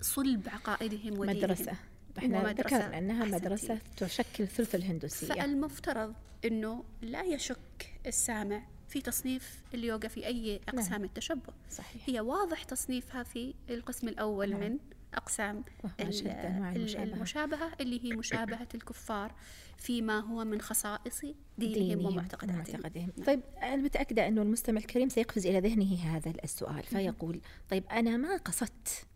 صلب 0.00 0.48
عقائدهم 0.48 1.18
ودينهم؟ 1.18 1.36
مدرسة. 1.36 1.72
إحنا 2.18 2.42
ومدرسة. 2.42 2.76
ذكرنا 2.76 2.98
أنها. 2.98 3.24
مدرسة 3.24 3.78
تشكل 3.96 4.46
ثلث 4.46 4.74
الهندوسية 4.74 5.26
فالمفترض 5.26 6.14
إنه 6.44 6.84
لا 7.02 7.22
يشك 7.22 7.92
السامع 8.06 8.62
في 8.88 9.00
تصنيف 9.00 9.58
اليوغا 9.74 10.08
في 10.08 10.26
أي 10.26 10.60
أقسام 10.68 10.92
نعم. 10.92 11.04
التشبه 11.04 11.52
صحيح 11.70 12.02
هي 12.06 12.20
واضح 12.20 12.62
تصنيفها 12.62 13.22
في 13.22 13.54
القسم 13.70 14.08
الأول 14.08 14.50
نعم. 14.50 14.60
من 14.60 14.78
أقسام 15.14 15.64
المشابهة. 16.00 17.02
المشابهة 17.02 17.72
اللي 17.80 18.04
هي 18.04 18.16
مشابهة 18.16 18.68
الكفار 18.74 19.34
فيما 19.78 20.20
هو 20.20 20.44
من 20.44 20.60
خصائص 20.60 21.20
دينهم, 21.58 21.74
دينهم 21.74 22.06
ومعتقداتهم 22.06 22.54
ومعتقدهم 22.54 23.12
نعم. 23.16 23.26
طيب 23.26 23.40
أنا 23.62 23.76
متأكدة 23.76 24.28
أنه 24.28 24.42
المستمع 24.42 24.78
الكريم 24.78 25.08
سيقفز 25.08 25.46
إلى 25.46 25.60
ذهنه 25.60 26.16
هذا 26.16 26.32
السؤال 26.44 26.82
فيقول 26.82 27.40
طيب 27.70 27.84
أنا 27.86 28.16
ما 28.16 28.36
قصدت 28.36 29.06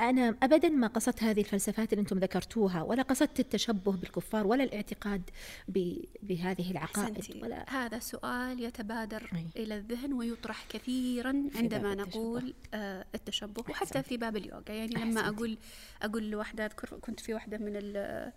أنا 0.00 0.36
أبدا 0.42 0.68
ما 0.68 0.86
قصدت 0.86 1.22
هذه 1.22 1.40
الفلسفات 1.40 1.92
اللي 1.92 2.00
أنتم 2.02 2.18
ذكرتوها 2.18 2.82
ولا 2.82 3.02
قصدت 3.02 3.40
التشبه 3.40 3.92
بالكفار 3.92 4.46
ولا 4.46 4.64
الاعتقاد 4.64 5.22
ب- 5.68 6.04
بهذه 6.22 6.70
العقائد. 6.70 7.42
ولا 7.42 7.64
هذا 7.70 7.98
سؤال 7.98 8.60
يتبادر 8.60 9.30
أي. 9.34 9.62
إلى 9.62 9.76
الذهن 9.76 10.12
ويطرح 10.12 10.66
كثيرا 10.68 11.28
عندما 11.54 11.92
التشبه. 11.92 12.10
نقول 12.20 12.54
آه 12.74 13.04
التشبه 13.14 13.60
وحتى 13.68 13.72
أحسنتي. 13.84 14.08
في 14.08 14.16
باب 14.16 14.36
اليوغا 14.36 14.62
يعني 14.68 14.86
لما 14.94 15.20
أحسنتي. 15.20 15.36
أقول 15.36 15.58
أقول 16.02 16.30
لوحدة 16.30 16.66
أذكر 16.66 16.98
كنت 17.00 17.20
في 17.20 17.34
واحدة 17.34 17.58
من 17.58 17.76
ال- 17.76 18.32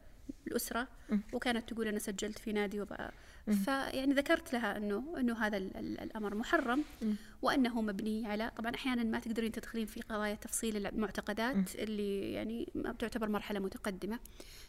الأسرة. 0.48 0.88
وكانت 1.34 1.70
تقول 1.74 1.88
أنا 1.88 2.00
سجلت 2.00 2.40
في 2.40 2.54
نادي 2.54 2.82
وبقى 2.82 3.12
فيعني 3.46 4.14
ذكرت 4.14 4.54
لها 4.54 4.78
أنه 4.78 5.04
أنه 5.18 5.38
هذا 5.46 5.58
ال- 5.58 5.78
ال- 5.78 6.00
الأمر 6.00 6.36
محرم 6.36 6.84
مم. 7.02 7.16
وأنه 7.42 7.82
مبني 7.82 8.26
على 8.28 8.52
طبعا 8.58 8.76
أحيانا 8.76 9.04
ما 9.04 9.20
تقدرين 9.20 9.52
تدخلين 9.52 9.86
في 9.86 10.02
قضايا 10.02 10.36
تفصيل 10.36 10.88
المعتقدات 10.88 11.76
اللي 11.76 12.32
يعني 12.32 12.72
ما 12.76 12.94
تعتبر 12.94 13.30
مرحلة 13.30 13.60
متقدمة 13.60 14.20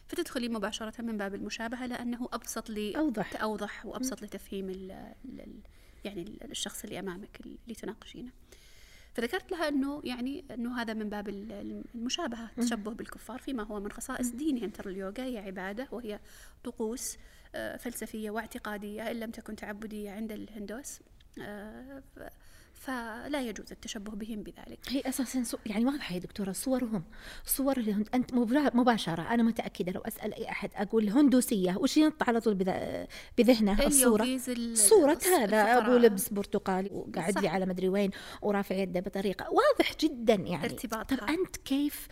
فتدخلي 0.07 0.49
مباشرة 0.49 1.01
من 1.01 1.17
باب 1.17 1.35
المشابهة 1.35 1.85
لأنه 1.85 2.29
أبسط 2.33 2.69
لي 2.69 2.97
أوضح. 2.97 3.41
أوضح 3.41 3.85
وأبسط 3.85 4.21
لتفهيم 4.23 4.69
ال 4.69 4.91
ال 5.25 5.55
يعني 6.05 6.21
ال- 6.21 6.51
الشخص 6.51 6.83
اللي 6.83 6.99
أمامك 6.99 7.39
اللي 7.45 7.75
تناقشينه. 7.75 8.31
فذكرت 9.13 9.51
لها 9.51 9.67
أنه 9.67 10.01
يعني 10.03 10.45
أنه 10.51 10.81
هذا 10.81 10.93
من 10.93 11.09
باب 11.09 11.29
ال- 11.29 11.83
المشابهة 11.95 12.49
التشبه 12.57 12.91
بالكفار 12.93 13.39
فيما 13.39 13.63
هو 13.63 13.79
من 13.79 13.91
خصائص 13.91 14.29
دينهم. 14.29 14.69
ترى 14.69 14.91
اليوغا 14.91 15.23
هي 15.23 15.37
عبادة 15.37 15.87
وهي 15.91 16.19
طقوس 16.63 17.17
فلسفية 17.79 18.29
واعتقادية 18.31 19.11
إن 19.11 19.19
لم 19.19 19.31
تكن 19.31 19.55
تعبدية 19.55 20.11
عند 20.11 20.31
الهندوس 20.31 20.99
آه، 21.41 22.03
فلا 22.73 23.41
يجوز 23.41 23.71
التشبه 23.71 24.11
بهم 24.11 24.43
بذلك 24.43 24.79
هي 24.89 25.01
أساسا 25.05 25.43
سو... 25.43 25.57
يعني 25.65 25.85
واضحة 25.85 26.15
يا 26.15 26.19
دكتورة 26.19 26.51
صورهم 26.51 27.03
صور 27.45 27.77
الهند 27.77 28.09
أنت 28.13 28.33
مباشرة 28.73 29.21
أنا 29.33 29.43
متأكدة 29.43 29.91
لو 29.91 30.01
أسأل 30.01 30.33
أي 30.33 30.49
أحد 30.49 30.69
أقول 30.75 31.09
هندوسيه 31.09 31.75
وش 31.77 31.97
ينط 31.97 32.23
على 32.23 32.39
طول 32.41 32.55
بذ... 32.55 32.71
بذهنه 33.37 33.85
الصورة 33.85 34.23
ال- 34.23 34.77
الص- 34.77 35.27
هذا 35.27 35.77
أبو. 35.77 35.91
لبس 35.97 36.29
برتقالي 36.29 36.89
وقاعد. 36.91 37.39
لي 37.39 37.47
على 37.47 37.65
مدري 37.65 37.89
وين 37.89 38.11
ورافع 38.41 38.75
يده 38.75 38.99
بطريقة 38.99 39.45
واضح 39.49 39.95
جدا 39.99 40.33
يعني 40.33 40.65
ارتباطها. 40.65 41.17
طب 41.17 41.23
أنت 41.29 41.57
كيف 41.57 42.07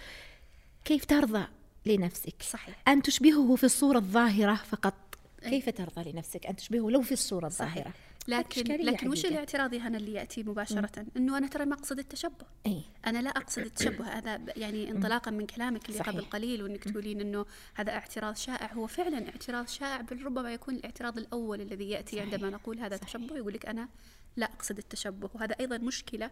كيف 0.85 1.05
ترضى 1.05 1.47
لنفسك 1.85 2.35
صحيح 2.41 2.75
أن 2.87 3.01
تشبهه 3.01 3.55
في 3.55 3.63
الصورة 3.63 3.97
الظاهرة 3.97 4.55
فقط. 4.55 4.93
كيف 5.41 5.69
ترضى 5.69 6.11
لنفسك 6.11 6.45
أن 6.45 6.55
تشبهه 6.55 6.91
لو 6.91 7.01
في 7.01 7.11
الصورة 7.11 7.45
الظاهرة؟ 7.45 7.81
صحيح 7.81 7.93
لكن 8.27 8.63
لكن 8.85 9.07
وش 9.07 9.19
حقيقة. 9.19 9.33
الاعتراض 9.33 9.73
هنا 9.73 9.97
اللي 9.97 10.13
يأتي 10.13 10.43
مباشرة؟ 10.43 11.05
إنه 11.17 11.37
أنا 11.37 11.47
ترى 11.47 11.65
ما 11.65 11.73
أقصد 11.73 11.99
التشبه. 11.99 12.45
إي. 12.65 12.81
أنا 13.07 13.21
لا 13.21 13.29
أقصد 13.29 13.61
التشبه. 13.61 14.05
هذا 14.05 14.39
يعني 14.55 14.91
انطلاقا 14.91 15.31
من 15.31 15.45
كلامك 15.45 15.85
اللي 15.85 15.99
صحيح. 15.99 16.13
قبل 16.13 16.25
قليل 16.25 16.63
وإنك 16.63 16.83
تقولين 16.83 17.21
إنه 17.21 17.45
هذا 17.75 17.91
اعتراض 17.91 18.35
شائع. 18.35 18.73
هو 18.73 18.87
فعلا 18.87 19.29
اعتراض 19.29 19.67
شائع 19.67 20.01
بل 20.01 20.25
ربما 20.25 20.53
يكون 20.53 20.75
الاعتراض 20.75 21.17
الأول 21.17 21.61
الذي 21.61 21.89
يأتي 21.89 22.17
صحيح. 22.17 22.33
عندما 22.33 22.49
نقول 22.49 22.79
هذا 22.79 22.95
صحيح. 22.95 23.09
تشبه 23.09 23.37
يقول 23.37 23.53
لك 23.53 23.65
أنا 23.65 23.89
لا 24.37 24.45
أقصد 24.45 24.77
التشبه. 24.77 25.29
وهذا 25.33 25.55
أيضا 25.59 25.77
مشكلة 25.77 26.31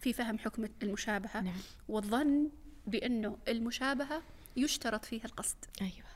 في 0.00 0.12
فهم 0.12 0.38
حكم 0.38 0.68
المشابهة. 0.82 1.40
نعم. 1.40 1.54
والظن 1.88 2.50
بأنه 2.86 3.38
المشابهة 3.48 4.22
يشترط 4.56 5.04
فيها 5.04 5.24
القصد. 5.24 5.56
أيوه. 5.80 6.15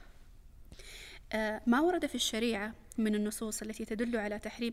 ما 1.66 1.80
ورد 1.80 2.06
في 2.06 2.14
الشريعة 2.14 2.74
من 2.98 3.14
النصوص 3.14 3.62
التي 3.62 3.84
تدل 3.84 4.16
على 4.16 4.38
تحريم 4.38 4.72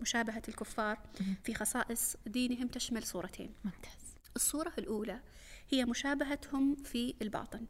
مشابهة 0.00 0.42
الكفار 0.48 0.98
في 1.44 1.54
خصائص 1.54 2.16
دينهم 2.26 2.68
تشمل 2.68 3.02
صورتين. 3.02 3.50
ممتاز. 3.64 4.14
الصورة 4.36 4.72
الأولى 4.78 5.20
هي 5.70 5.84
مشابهتهم 5.84 6.74
في 6.74 7.14
الباطن. 7.22 7.66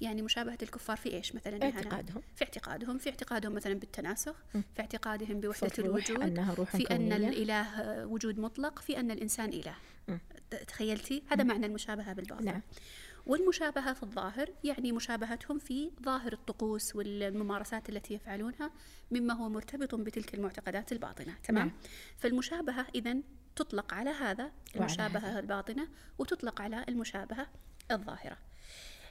يعني 0.00 0.22
مشابهة 0.22 0.58
الكفار 0.62 0.96
في 0.96 1.12
إيش 1.12 1.34
مثلا؟ 1.34 1.56
هنا؟ 1.56 1.64
اعتقادهم. 1.64 2.22
في 2.36 2.44
اعتقادهم 2.44 2.98
في 2.98 3.10
اعتقادهم 3.10 3.52
مثلا 3.52 3.74
بالتناسخ 3.74 4.34
في 4.52 4.80
اعتقادهم 4.80 5.40
بوحدة 5.40 5.72
الوجود 5.78 6.22
أنها 6.22 6.54
روح 6.54 6.76
في 6.76 6.82
أن. 6.90 7.12
الإله 7.12 8.06
وجود 8.06 8.38
مطلق 8.38 8.78
في 8.78 9.00
أن 9.00 9.10
الإنسان 9.10 9.48
إله. 9.48 9.74
تخيلتي؟ 10.68 11.22
هذا 11.30 11.44
معنى 11.44 11.66
المشابهة 11.66 12.12
بالباطن. 12.12 12.44
نعم. 12.44 12.62
والمشابهة 13.26 13.92
في 13.92 14.02
الظاهر 14.02 14.50
يعني 14.64 14.92
مشابهتهم 14.92 15.58
في 15.58 15.90
ظاهر 16.04 16.32
الطقوس 16.32 16.96
والممارسات 16.96 17.88
التي 17.88 18.14
يفعلونها 18.14 18.70
مما 19.10 19.34
هو 19.34 19.48
مرتبط 19.48 19.94
بتلك 19.94 20.34
المعتقدات 20.34 20.92
الباطنة 20.92 21.34
تمام 21.44 21.66
نعم. 21.66 21.76
فالمشابهة 22.18 22.86
إذا 22.94 23.16
تطلق 23.56 23.94
على 23.94 24.10
هذا 24.10 24.50
المشابهة 24.76 25.18
هذا. 25.30 25.38
الباطنة 25.38 25.88
وتطلق 26.18 26.60
على 26.60 26.84
المشابهة 26.88 27.46
الظاهرة 27.90 28.38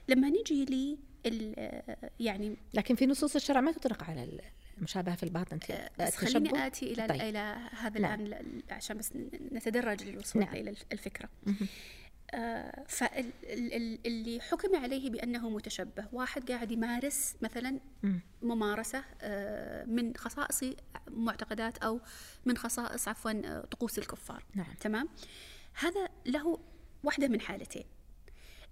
لما 0.08 0.30
نجي 0.30 0.66
لي 0.66 0.98
يعني 2.20 2.58
لكن 2.74 2.96
في 2.96 3.06
نصوص 3.06 3.36
الشرع 3.36 3.62
ما 3.62 3.72
تطلق 3.72 4.04
على 4.04 4.40
المشابهة 4.78 5.16
في 5.16 5.24
الباطن 5.24 5.58
بس 6.00 6.14
التشبه. 6.14 6.40
خليني 6.40 6.68
آتي 6.68 6.94
إلى 6.94 7.08
طيب. 7.08 7.22
إلى 7.22 7.58
هذا 7.80 8.00
نعم. 8.00 8.22
الآن 8.22 8.40
ل- 8.70 8.74
عشان 8.74 8.98
بس 8.98 9.14
نتدرج 9.52 10.04
للوصول 10.04 10.42
نعم. 10.42 10.56
إلى 10.56 10.76
الفكرة 10.92 11.30
مهم. 11.46 11.58
آه، 11.62 11.68
فاللي 12.88 14.40
حكم 14.42 14.76
عليه 14.76 15.10
بأنه 15.10 15.50
متشبه. 15.50 16.08
واحد 16.12 16.52
قاعد 16.52 16.72
يمارس 16.72 17.36
مثلا 17.42 17.80
مم. 18.04 18.20
ممارسة 18.42 19.04
آه، 19.22 19.86
من 19.86 20.16
خصائص 20.18 20.64
معتقدات 21.10 21.78
أو 21.78 22.00
من 22.46 22.58
خصائص 22.58 23.08
عفوا 23.08 23.32
آه، 23.32 23.66
طقوس 23.66 24.00
الكفار. 24.00 24.44
نعم. 24.56 24.74
تمام؟ 24.80 25.10
هذا 25.74 26.10
له 26.26 26.60
واحدة 27.04 27.28
من 27.28 27.42
حالتين. 27.42 27.84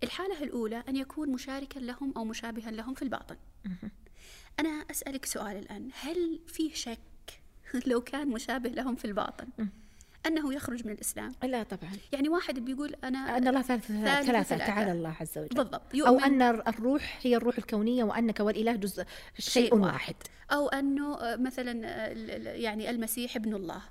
الحالة 0.03 0.43
الأولى 0.43 0.83
أن 0.89 0.95
يكون 0.95 1.29
مشاركا 1.29 1.79
لهم 1.79 2.13
أو 2.17 2.25
مشابها 2.25 2.71
لهم 2.71 2.93
في 2.93 3.01
الباطن. 3.01 3.37
أنا 4.59 4.69
أسألك 4.69 5.25
سؤال 5.25 5.57
الآن. 5.57 5.89
هل 6.01 6.39
فيه 6.47 6.73
شك 6.73 6.99
لو 7.87 8.01
كان 8.01 8.27
مشابه 8.27 8.69
لهم 8.69 8.95
في 8.95 9.05
الباطن؟ 9.05 9.47
أنه 10.25 10.53
يخرج 10.53 10.85
من 10.87 10.93
الإسلام. 10.93 11.31
لا 11.43 11.63
طبعا. 11.63 11.91
يعني 12.11 12.29
واحد 12.29 12.59
بيقول 12.59 12.95
أنا 13.03 13.37
أن 13.37 13.47
الله 13.47 13.61
ثالث 13.61 13.87
ثلاثة 13.87 14.21
ثلاثة. 14.21 14.57
تعالى 14.57 14.91
الله 14.91 15.15
عز 15.21 15.37
وجل. 15.37 15.55
بالضبط. 15.55 15.81
أو 15.93 15.97
يؤمن 15.97 16.41
أن 16.41 16.61
الروح 16.67 17.19
هي 17.21 17.35
الروح 17.35 17.57
الكونية 17.57 18.03
وأنك 18.03 18.39
والإله 18.39 18.75
جزء 18.75 19.03
شيء 19.39 19.63
شيء 19.63 19.75
واحد. 19.75 20.15
أنه 20.73 21.15
آه، 21.15 21.35
مثلا 21.35 21.71
يعني 22.55 22.89
المسيح 22.89 23.35
ابن 23.35 23.53
الله. 23.53 23.81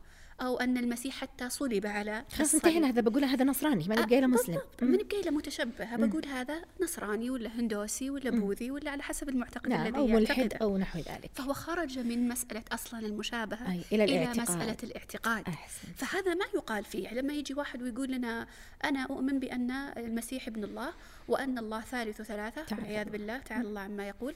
أو 0.41 0.57
أن 0.61 0.79
المسيح 0.79 1.15
حتى 1.15 1.51
صلب 1.51 1.87
على 1.87 2.25
خلاص. 2.33 2.55
انتهينا 2.55 2.89
هذا 2.89 3.01
بقول 3.01 3.25
هذا 3.25 3.45
نصراني 3.45 3.89
ما 3.89 4.01
نبقى 4.01 4.21
له 4.21 4.27
مسلم. 4.27 4.55
بالضبط 4.55 4.83
من 4.83 4.97
بقيله 4.97 5.31
متشبهة 5.31 5.97
بقول 5.97 6.27
هذا 6.27 6.63
نصراني 6.81 7.31
ولا 7.31 7.61
هندوسي 7.61 8.11
ولا 8.11 8.31
بوذي 8.31 8.71
ولا 8.71 8.91
على 8.91 9.03
حسب 9.03 9.29
المعتقد 9.29 9.69
نعم 9.69 9.87
الذي 9.87 9.99
أو 9.99 10.07
ملحد 10.07 10.55
أو 10.55 10.79
نحو 10.79 10.99
ذلك. 10.99 11.31
فهو 11.35 11.53
خرج 11.53 11.99
من 11.99 12.29
مسألة 12.29 12.63
أصلا 12.73 13.01
المشابهة 13.01 13.73
أي، 13.73 13.81
إلى 13.93 14.05
الاعتقاد. 14.05 14.41
مسألة 14.41 14.77
الاعتقاد. 14.83 15.49
أحسن 15.49 15.89
فهذا 15.97 16.35
ما 16.35 16.45
يقال 16.55 16.85
فيه. 16.85 17.15
لما 17.15 17.33
يجي 17.33 17.55
واحد 17.55 17.83
ويقول 17.83 18.13
لنا 18.13 18.47
أنا 18.85 19.03
أؤمن 19.11 19.39
بأن 19.41 19.71
المسيح 19.97 20.47
ابن 20.49 20.65
الله 20.65 20.93
وأن 21.29 21.59
الله 21.59 21.81
ثالث 21.81 22.23
ثلاثة 22.23 22.63
تعالى 22.63 22.83
والعياذ 22.83 23.07
الله. 23.07 23.19
بالله 23.19 23.39
تعالى 23.39 23.69
الله 23.69 23.81
عما 23.81 24.09
يقول. 24.09 24.35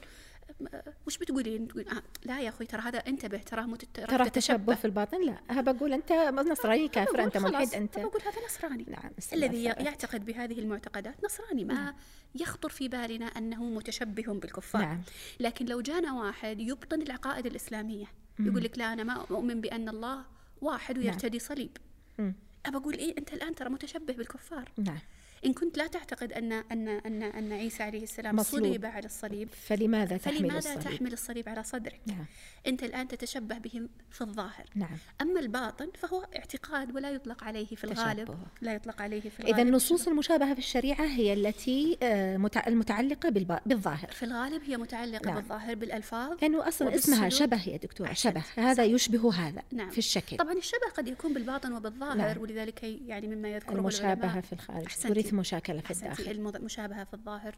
وش 1.07 1.17
بتقولين؟ 1.17 1.67
تقول 1.67 1.87
آه 1.87 2.03
لا 2.25 2.39
يا 2.39 2.49
أخوي 2.49 2.65
ترى 2.65 2.81
هذا 2.81 2.97
انتبه 2.97 3.37
ترى 3.37 3.61
مت... 3.61 3.85
ترى 3.99 4.29
تشبه 4.29 4.75
في 4.75 4.85
الباطن؟ 4.85 5.25
لا 5.25 5.37
ها 5.49 5.61
بقول 5.61 5.93
أنت 5.93 6.11
نصراني 6.51 6.87
كافر 6.87 7.29
خلاص، 7.29 7.43
ملحد 7.43 7.73
أنت. 7.73 7.99
بقول 7.99 8.21
هذا 8.21 8.45
نصراني. 8.45 8.85
نعم 8.87 9.11
الذي. 9.33 9.63
يعتقد 9.63 10.25
بهذه 10.25 10.59
المعتقدات 10.59 11.23
نصراني 11.25 11.65
ما 11.65 11.93
يخطر 12.35 12.69
في 12.69 12.87
بالنا 12.87 13.25
أنه 13.25 13.63
متشبه 13.63 14.33
بالكفار. 14.33 14.81
نعم. 14.81 15.01
لكن 15.39 15.65
لو 15.65 15.81
جانا 15.81 16.13
واحد 16.13 16.59
يبطن 16.59 17.01
العقائد 17.01 17.45
الإسلامية 17.45 18.05
يقول 18.39 18.63
لك 18.63 18.77
لا 18.77 18.93
أنا 18.93 19.03
ما 19.03 19.13
أؤمن 19.13 19.61
بأن 19.61 19.89
الله 19.89 20.25
واحد 20.61 20.97
ويرتدي 20.97 21.39
صليب. 21.39 21.77
مم. 22.19 22.35
أبى 22.65 22.77
أقول 22.77 22.93
إيه 22.93 23.17
أنت 23.17 23.33
الآن 23.33 23.55
ترى 23.55 23.69
متشبه 23.69 24.13
بالكفار. 24.13 24.71
نعم. 24.77 24.99
إن 25.45 25.53
كنت 25.53 25.77
لا 25.77 25.87
تعتقد 25.87 26.33
أن 26.33 26.51
أن 26.51 26.87
أن 26.87 27.23
أن 27.23 27.53
عيسى 27.53 27.83
عليه 27.83 28.03
السلام 28.03 28.35
مصلوب. 28.35 28.63
صلب 28.73 28.85
على 28.85 29.05
الصليب 29.05 29.49
فلماذا 29.67 30.17
تحمل 30.17 30.37
فلماذا 30.37 30.57
الصليب 30.59 30.79
تحمل 30.95 31.13
الصليب 31.13 31.49
على 31.49 31.63
صدرك 31.63 31.99
نعم 32.07 32.25
أنت 32.67 32.83
الآن 32.83 33.07
تتشبه 33.07 33.57
بهم 33.57 33.89
في 34.11 34.21
الظاهر 34.21 34.65
نعم 34.75 34.97
أما 35.21 35.39
الباطن 35.39 35.87
فهو 35.97 36.21
اعتقاد 36.35 36.95
ولا 36.95 37.09
يطلق 37.09 37.43
عليه 37.43 37.65
في 37.65 37.83
الغالب 37.83 38.25
تشبه. 38.25 38.37
لا 38.61 38.73
يطلق 38.73 39.01
عليه 39.01 39.21
في 39.21 39.27
إذا 39.39 39.47
الغالب 39.49 39.67
النصوص 39.67 40.07
المشابهة 40.07 40.53
في 40.53 40.59
الشريعة 40.59 41.05
هي 41.05 41.33
التي 41.33 41.97
آه، 42.03 42.37
متع- 42.37 42.67
المتعلقة 42.67 43.29
بالظاهر 43.65 44.11
في 44.11 44.23
الغالب 44.25 44.61
هي 44.63 44.77
متعلقة 44.77 45.25
نعم. 45.25 45.35
بالظاهر 45.35 45.75
بالألفاظ 45.75 46.37
لأنه 46.41 46.67
أصلا 46.67 46.95
اسمها. 46.95 47.29
شبه 47.29 47.63
يا 47.69 47.77
دكتورة 47.77 48.07
أحسنت. 48.07 48.33
شبه 48.37 48.43
هذا 48.71 48.83
يشبه 48.83 49.33
هذا 49.33 49.61
نعم. 49.71 49.89
في 49.89 49.97
الشكل 49.97 50.37
طبعا 50.37 50.53
الشبه 50.53 50.89
قد 50.97 51.07
يكون 51.07 51.33
بالباطن 51.33 51.73
وبالظاهر 51.73 52.17
نعم. 52.17 52.37
ولذلك 52.37 52.83
يعني 52.83 53.27
مما 53.35 53.49
يذكره 53.49 53.75
المشابهة 53.75 54.41
في 54.41 54.53
الخارج 54.53 54.85
أحسنتي. 54.85 55.13
تورث 55.21 55.33
مشاكلة 55.35 55.81
في. 55.81 55.91
الداخل 55.91 56.55
المشابهة 56.55 57.03
في 57.03 57.13
الظاهر 57.13 57.55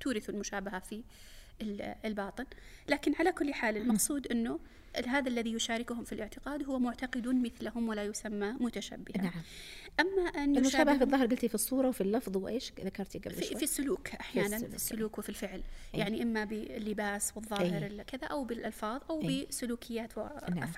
تورث 0.00 0.30
المشابهة 0.30 0.78
في 0.78 1.02
ال- 1.62 1.94
الباطن 2.04 2.44
لكن 2.88 3.14
على 3.18 3.32
كل 3.32 3.54
حال 3.54 3.76
المقصود 3.76 4.26
أنه 4.26 4.58
هذا 5.06 5.28
الذي 5.28 5.52
يشاركهم 5.52 6.04
في 6.04 6.12
الاعتقاد 6.12 6.62
هو 6.68 6.78
معتقد 6.78 7.28
مثلهم 7.28 7.88
ولا 7.88 8.04
يسمى 8.04 8.52
متشبها 8.60 9.22
نعم 9.22 9.32
أما 10.00 10.22
أن 10.28 10.56
المشابهة 10.56 10.98
في 10.98 11.04
الظاهر 11.04 11.26
قلتي 11.26 11.48
في 11.48 11.54
الصورة 11.54 11.88
وفي 11.88 12.00
اللفظ 12.00 12.36
وإيش 12.36 12.72
ذكرتي 12.80 13.18
قبل 13.18 13.30
في, 13.34 13.44
شوي 13.44 13.56
في 13.56 13.62
السلوك 13.62 14.08
أحيانا 14.08 14.48
في 14.48 14.54
السلوك. 14.54 14.74
السلوك 14.74 15.18
وفي 15.18 15.28
الفعل 15.28 15.62
أي. 15.94 16.00
يعني 16.00 16.22
إما 16.22 16.44
باللباس 16.44 17.32
والظاهر 17.36 17.82
أي. 17.84 18.04
كذا 18.04 18.26
أو 18.26 18.44
بالألفاظ 18.44 19.00
أو 19.10 19.22
أي. 19.22 19.46
بسلوكيات 19.50 20.18
نعم. 20.18 20.68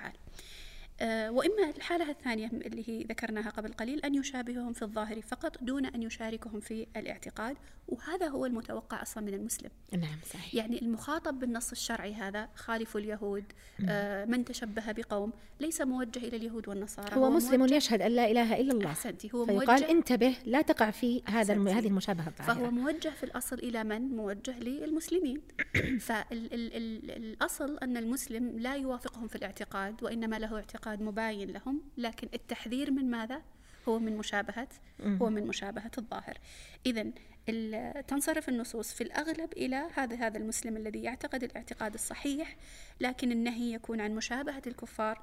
آه، 1.01 1.31
وإما 1.31 1.69
الحالة 1.75 2.09
الثانية 2.09 2.47
اللي 2.47 2.89
هي 2.89 3.03
ذكرناها 3.03 3.49
قبل 3.49 3.73
قليل 3.73 3.99
أن 3.99 4.15
يشابههم 4.15 4.73
في 4.73 4.81
الظاهر 4.81 5.21
فقط 5.21 5.63
دون 5.63 5.85
أن 5.85 6.03
يشاركهم 6.03 6.59
في 6.59 6.87
الاعتقاد 6.97 7.57
وهذا 7.87 8.27
هو 8.27 8.45
المتوقع 8.45 9.01
أصلا 9.01 9.23
من 9.23 9.33
المسلم. 9.33 9.69
نعم 9.91 10.17
صحيح. 10.33 10.55
يعني 10.55 10.81
المخاطب 10.81 11.39
بالنص 11.39 11.71
الشرعي 11.71 12.13
هذا 12.13 12.49
خالف 12.55 12.97
اليهود 12.97 13.43
آه، 13.89 14.25
من 14.25 14.45
تشبه 14.45 14.91
بقوم 14.91 15.33
ليس 15.59 15.81
موجه 15.81 16.19
إلى 16.19 16.37
اليهود 16.37 16.67
والنصارى. 16.67 17.15
هو 17.15 17.29
مسلم 17.29 17.59
موجه- 17.59 17.75
يشهد 17.75 18.01
أن 18.01 18.11
لا 18.11 18.31
إله 18.31 18.61
إلا 18.61 18.73
الله. 18.73 18.85
أحسنتي 18.87 19.29
هو 19.35 19.45
فيقال 19.45 19.67
موجه 19.81 19.91
انتبه 19.91 20.35
لا 20.45 20.61
تقع 20.61 20.91
في 20.91 21.21
هذا 21.25 21.53
الم... 21.53 21.67
أحسنتي. 21.67 21.81
هذه 21.81 21.87
المشابهة 21.89 22.29
فهو 22.29 22.51
الظاهرة 22.51 22.69
موجه 22.69 23.09
في 23.09 23.23
الأصل 23.23 23.55
إلى 23.59 23.83
من؟ 23.83 24.01
موجه 24.01 24.59
للمسلمين. 24.59 25.41
فالأصل 26.07 27.77
أن 27.77 27.97
المسلم 27.97 28.59
لا 28.59 28.75
يوافقهم 28.75 29.27
في 29.27 29.35
الاعتقاد 29.35 30.03
وإنما 30.03 30.39
له 30.39 30.55
اعتقاد 30.55 30.86
مباين 30.95 31.49
لهم 31.51 31.81
لكن 31.97 32.27
التحذير 32.33 32.91
من 32.91 33.11
ماذا؟ 33.11 33.41
هو 33.87 33.99
من 33.99 34.17
مشابهة 34.17 34.67
هو 35.05 35.29
من 35.29 35.47
مشابهة 35.47 35.91
الظاهر. 35.97 36.37
إذا 36.85 37.03
تنصرف 38.07 38.49
النصوص 38.49 38.93
في 38.93 39.01
الأغلب 39.01 39.53
إلى 39.53 39.87
هذا 39.93 40.15
هذا 40.15 40.37
المسلم 40.37 40.77
الذي 40.77 41.03
يعتقد 41.03 41.43
الاعتقاد 41.43 41.93
الصحيح 41.93 42.55
لكن 43.01 43.31
النهي 43.31 43.73
يكون 43.73 44.01
عن 44.01 44.15
مشابهة 44.15 44.61
الكفار 44.67 45.21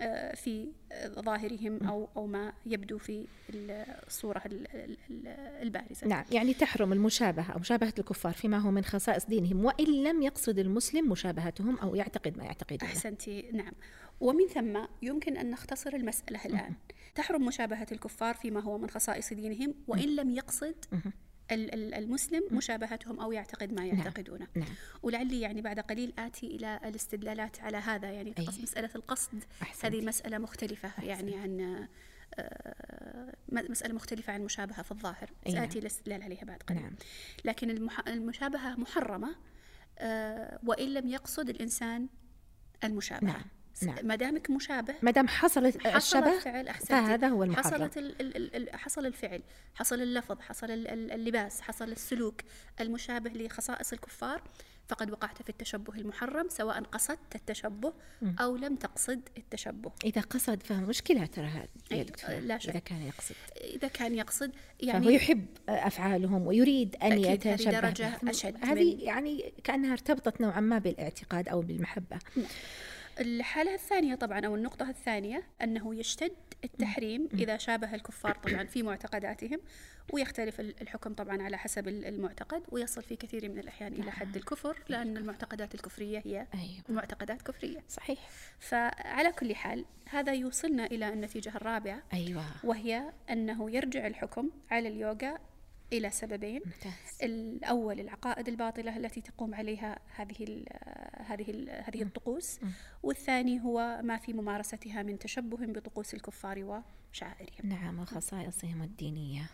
آه، 0.00 0.34
في 0.34 0.68
آه، 0.92 1.08
ظاهرهم 1.08 1.86
أو 1.88 2.08
أو 2.16 2.26
ما 2.26 2.52
يبدو 2.66 2.98
في 2.98 3.26
الصورة 4.06 4.42
ال- 4.46 4.74
ال- 4.74 4.96
ال- 5.10 5.28
البارزة. 5.62 6.06
نعم 6.06 6.24
يعني 6.32 6.54
تحرم 6.54 6.92
المشابهة 6.92 7.52
أو 7.52 7.58
مشابهة 7.58 7.94
الكفار 7.98 8.32
فيما 8.32 8.58
هو 8.58 8.70
من 8.70 8.84
خصائص 8.84 9.26
دينهم 9.26 9.64
وإن 9.64 10.04
لم 10.04 10.22
يقصد 10.22 10.58
المسلم 10.58 11.08
مشابهتهم 11.08 11.78
أو 11.78 11.94
يعتقد 11.94 12.38
ما 12.38 12.44
يعتقدونه. 12.44 12.92
أحسنتي 12.92 13.50
نعم. 13.52 13.72
ومن 14.20 14.46
ثم 14.48 14.78
يمكن 15.02 15.36
أن 15.36 15.50
نختصر 15.50 15.94
المسألة 15.94 16.44
الآن. 16.44 16.74
تحرم 17.14 17.44
مشابهة 17.46 17.86
الكفار 17.92 18.34
فيما 18.34 18.60
هو 18.60 18.78
من 18.78 18.90
خصائص 18.90 19.32
دينهم 19.32 19.74
وإن 19.88 20.16
لم 20.16 20.30
يقصد 20.30 20.74
ال- 21.50 21.74
ال- 21.74 21.94
المسلم 21.94 22.42
مشابهتهم 22.50 23.20
أو 23.20 23.32
يعتقد 23.32 23.72
ما 23.72 23.86
يعتقدونه. 23.86 24.46
نعم. 24.54 24.68
ولعلي 25.02 25.40
يعني 25.40 25.60
بعد 25.62 25.80
قليل 25.80 26.12
آتي 26.18 26.46
إلى 26.46 26.80
الاستدلالات 26.84 27.60
على 27.60 27.76
هذا. 27.76 28.10
يعني 28.10 28.34
أي. 28.38 28.46
قص- 28.46 28.60
مسألة 28.60 28.90
القصد. 28.96 29.44
أحسنتي. 29.62 29.86
هذه 29.98 30.06
مسألة 30.06 30.38
مختلفة 30.38 30.90
يعني 31.04 31.36
عن 31.36 31.86
آه، 32.38 33.34
مسألة 33.52 33.94
مختلفة 33.94 34.32
عن 34.32 34.40
المشابهة 34.40 34.82
في 34.82 34.90
الظاهر. 34.90 35.30
نعم. 35.46 35.54
سآتي 35.54 35.78
الاستدلال 35.78 36.22
عليها 36.22 36.44
بعد 36.44 36.62
قليل. 36.62 36.82
نعم. 36.82 36.92
لكن 37.44 37.70
المح- 37.70 38.08
المشابهة 38.08 38.74
محرمة 38.80 39.36
آه، 39.98 40.58
وإن 40.66 40.94
لم 40.94 41.08
يقصد 41.08 41.48
الإنسان 41.48 42.08
المشابهة. 42.84 43.24
نعم، 43.26 43.42
نعم. 43.82 44.06
ما 44.06 44.14
دامك 44.16 44.50
مشابه. 44.50 44.94
ما 45.02 45.10
دام 45.10 45.28
حصل 45.28 45.72
حصل 45.80 45.96
الشبه 45.96 46.36
الفعل. 46.36 46.74
فهذا 46.74 47.28
هو 47.28 47.42
المحرم 47.42 47.64
حصلت 47.64 47.96
ال 47.98 48.20
ال 48.36 48.56
ال 48.56 48.76
حصل 48.78 49.06
الفعل 49.06 49.42
حصل 49.74 50.02
اللفظ 50.02 50.40
حصل 50.40 50.70
ال- 50.70 50.88
ال- 50.88 51.12
اللباس 51.12 51.60
حصل 51.60 51.92
السلوك 51.92 52.40
المشابه 52.80 53.30
لخصائص 53.30 53.92
الكفار 53.92 54.42
فقد 54.88 55.10
وقعت 55.10 55.42
في 55.42 55.48
التشبه 55.48 55.94
المحرم 55.94 56.48
سواء 56.48 56.82
قصدت 56.82 57.34
التشبه 57.34 57.92
أو 58.40 58.56
لم 58.56 58.76
تقصد 58.76 59.20
التشبه. 59.38 59.92
إذا 60.04 60.20
قصد 60.20 60.62
فمشكلة 60.62 61.26
ترى 61.26 61.46
هذه 61.46 61.68
يا 61.90 62.40
لا 62.40 62.58
شك. 62.58 62.70
إذا 62.70 62.78
كان 62.78 63.02
يقصد. 63.02 63.34
إذا 63.60 63.88
كان 63.88 64.14
يقصد 64.14 64.50
فهو 64.52 64.88
يعني 64.88 65.14
يحب 65.14 65.46
أفعالهم 65.68 66.46
ويريد 66.46 66.96
هذه 67.02 67.30
يتشبه. 67.30 67.80
درجة 67.80 68.18
بهم. 68.22 68.28
أشد 68.28 68.64
هذه 68.64 68.96
يعني 69.04 69.52
كأنها 69.64 69.92
ارتبطت 69.92 70.40
نوعا 70.40 70.60
ما 70.60 70.78
بالإعتقاد 70.78 71.48
أو 71.48 71.60
بالمحبة. 71.60 72.18
الحالة 73.20 73.74
الثانية 73.74 74.14
طبعا 74.14 74.46
أو 74.46 74.54
النقطة 74.54 74.90
الثانية 74.90 75.42
أنه 75.62 75.94
يشتد 75.94 76.32
التحريم 76.64 77.28
إذا 77.34 77.56
شابه 77.56 77.94
الكفار 77.94 78.34
طبعا 78.34 78.64
في 78.64 78.82
معتقداتهم 78.82 79.60
ويختلف 80.12 80.60
ال- 80.60 80.74
الحكم 80.82 81.14
طبعا 81.14 81.42
على 81.42 81.58
حسب 81.58 81.88
ال- 81.88 82.04
المعتقد 82.04 82.62
ويصل 82.68 83.02
في 83.02 83.16
كثير 83.16 83.48
من 83.48 83.58
الأحيان 83.58 83.92
إلى 83.92 84.10
حد 84.12 84.36
الكفر 84.36 84.78
لأن 84.88 85.16
المعتقدات 85.16 85.74
الكفرية 85.74 86.22
هي 86.26 86.46
أيوة. 86.54 86.82
معتقدات 86.88 87.42
كفرية. 87.42 87.84
صحيح. 87.88 88.18
فعلى 88.60 89.32
كل 89.32 89.54
حال 89.54 89.84
هذا 90.10 90.32
يوصلنا 90.32 90.86
إلى 90.86 91.08
النتيجة 91.08 91.48
الرابعة 91.56 92.02
أيوة. 92.12 92.44
وهي 92.64 93.12
أنه 93.30 93.70
يرجع 93.70 94.06
الحكم 94.06 94.50
على 94.70 94.88
اليوغا 94.88 95.38
إلى 95.92 96.10
سببين. 96.10 96.62
ممتاز. 96.64 97.22
الأول 97.22 98.00
العقائد 98.00 98.48
الباطلة 98.48 98.96
التي 98.96 99.20
تقوم 99.20 99.54
عليها 99.54 99.98
هذه 100.16 100.36
ال 100.40 100.66
هذه 101.26 101.50
ال 101.50 101.70
هذه 101.70 102.02
الطقوس. 102.02 102.60
والثاني 103.02 103.60
هو 103.60 104.00
ما 104.02 104.16
في 104.16 104.32
ممارستها 104.32 105.02
من 105.02 105.18
تشبه 105.18 105.66
بطقوس 105.66 106.14
الكفار 106.14 106.82
وشعائرهم. 107.12 107.68
نعم 107.68 107.98
وخصائصهم 107.98 108.82
الدينية. 108.82 109.50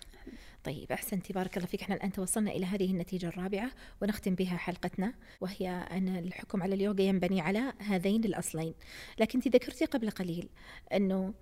طيب 0.65 0.93
أحسنتي 0.93 1.33
بارك 1.33 1.57
الله 1.57 1.67
فيك. 1.67 1.83
إحنا 1.83 1.95
الآن 1.95 2.13
توصلنا 2.13 2.51
إلى 2.51 2.67
هذه 2.67 2.91
النتيجة 2.91 3.27
الرابعة 3.27 3.71
ونختم 4.03 4.35
بها 4.35 4.57
حلقتنا 4.57 5.15
وهي 5.41 5.69
أن 5.69 6.17
الحكم 6.17 6.63
على 6.63 6.75
اليوغا 6.75 7.03
ينبني 7.03 7.41
على 7.41 7.73
هذين 7.79 8.25
الأصلين. 8.25 8.75
لكن 9.19 9.39
أنت 9.39 9.49
ذكرتي 9.49 9.85
قبل 9.85 10.11
قليل 10.11 10.49
أنه 10.93 11.35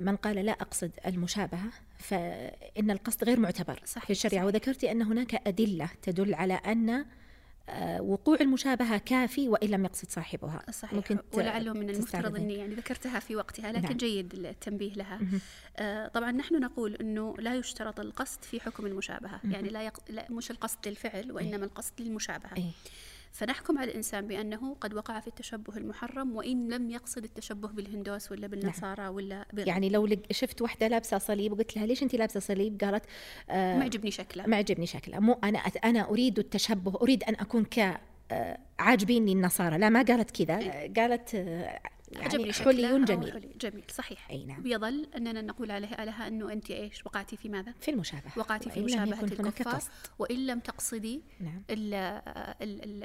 من 0.00 0.16
قال 0.16 0.36
لا 0.36 0.52
أقصد 0.52 0.90
المشابهة 1.06 1.70
فإن 1.98 2.90
القصد 2.90 3.24
غير 3.24 3.40
معتبر 3.40 3.80
صحيح، 3.84 4.04
في 4.04 4.10
الشريعة. 4.10 4.42
صحيح. 4.42 4.54
وذكرتي 4.54 4.90
أن 4.90 5.02
هناك 5.02 5.48
أدلة 5.48 5.88
تدل 6.02 6.34
على 6.34 6.54
أن 6.54 7.04
آه، 7.70 8.02
وقوع 8.02 8.36
المشابهة 8.40 8.98
كافي 8.98 9.48
وإن 9.48 9.68
لم 9.68 9.84
يقصد 9.84 10.10
صاحبها. 10.10 10.62
صحيح. 10.70 10.92
ممكن 10.94 11.18
ولعله 11.32 11.72
من 11.72 11.90
المفترض 11.90 12.36
أني 12.36 12.54
يعني 12.54 12.74
ذكرتها 12.74 13.18
في 13.18 13.36
وقتها 13.36 13.72
لكن 13.72 13.82
نعم. 13.82 13.96
جيد 13.96 14.34
التنبيه 14.34 14.92
لها. 14.92 15.20
آه 15.76 16.08
طبعا 16.08 16.30
نحن 16.32 16.60
نقول 16.60 16.94
أنه 16.94 17.34
لا 17.38 17.54
يشترط 17.54 18.00
القصد 18.00 18.42
في 18.44 18.60
حكم 18.60 18.86
المشابهة. 18.86 19.40
يعني 19.44 19.68
لا, 19.68 19.82
يق... 19.82 19.98
لا 20.08 20.26
مش 20.30 20.50
القصد 20.50 20.88
للفعل 20.88 21.32
وإنما 21.32 21.64
القصد 21.64 21.92
للمشابهة. 22.00 22.56
أي. 22.56 22.70
فنحكم 23.32 23.78
على 23.78 23.90
الإنسان 23.90 24.26
بأنه 24.26 24.74
قد 24.80 24.94
وقع 24.94 25.20
في 25.20 25.26
التشبه 25.26 25.76
المحرم 25.76 26.36
وإن 26.36 26.68
لم 26.68 26.90
يقصد 26.90 27.24
التشبه 27.24 27.68
بالهندوس 27.68 28.32
ولا 28.32 28.46
بالنصارى 28.46 29.02
نعم. 29.02 29.14
ولا 29.14 29.46
بغير. 29.52 29.68
يعني 29.68 29.88
لو 29.88 30.08
شفت 30.30 30.62
واحدة 30.62 30.88
لابسة 30.88 31.18
صليب 31.18 31.52
وقلت 31.52 31.76
لها 31.76 31.86
ليش 31.86 32.02
أنت 32.02 32.14
لابسة 32.14 32.40
صليب 32.40 32.80
قالت 32.80 33.04
آه 33.50 33.78
ما 33.78 33.84
عجبني 33.84 34.10
شكلها 34.10 34.46
ما 34.46 34.56
عجبني 34.56 34.86
شكلها 34.86 35.20
مو 35.20 35.38
أنا 35.44 35.58
أنا 35.58 36.10
أريد 36.10 36.38
التشبه 36.38 36.98
أريد 37.02 37.24
أن 37.24 37.34
أكون 37.34 37.64
ك 37.64 38.00
آه، 38.30 38.58
عاجبيني 38.78 39.32
النصارى 39.32 39.78
لا 39.78 39.88
ما 39.88 40.02
قالت 40.02 40.42
كذا 40.42 40.58
إيه. 40.58 40.94
قالت 40.94 41.34
يعني 42.12 42.52
حلي 42.52 43.04
جميل. 43.04 43.32
حلي 43.32 43.50
جميل 43.60 43.84
صحيح. 43.88 44.30
أي 44.30 44.44
نعم. 44.44 44.66
يظل 44.66 45.06
أننا 45.16 45.40
نقول 45.40 45.70
عليها 45.70 46.04
لها 46.04 46.28
أنه 46.28 46.52
أنت 46.52 46.70
إيش؟ 46.70 47.06
وقعتي 47.06 47.36
في 47.36 47.48
ماذا؟ 47.48 47.74
في 47.80 47.90
المشابهة. 47.90 48.32
وقعتي 48.36 48.70
في 48.70 48.80
مشابهة 48.80 49.24
الكفار 49.24 49.82
وإن 50.18 50.46
لم 50.46 50.60
تقصدي 50.60 51.22
نعم. 51.40 51.62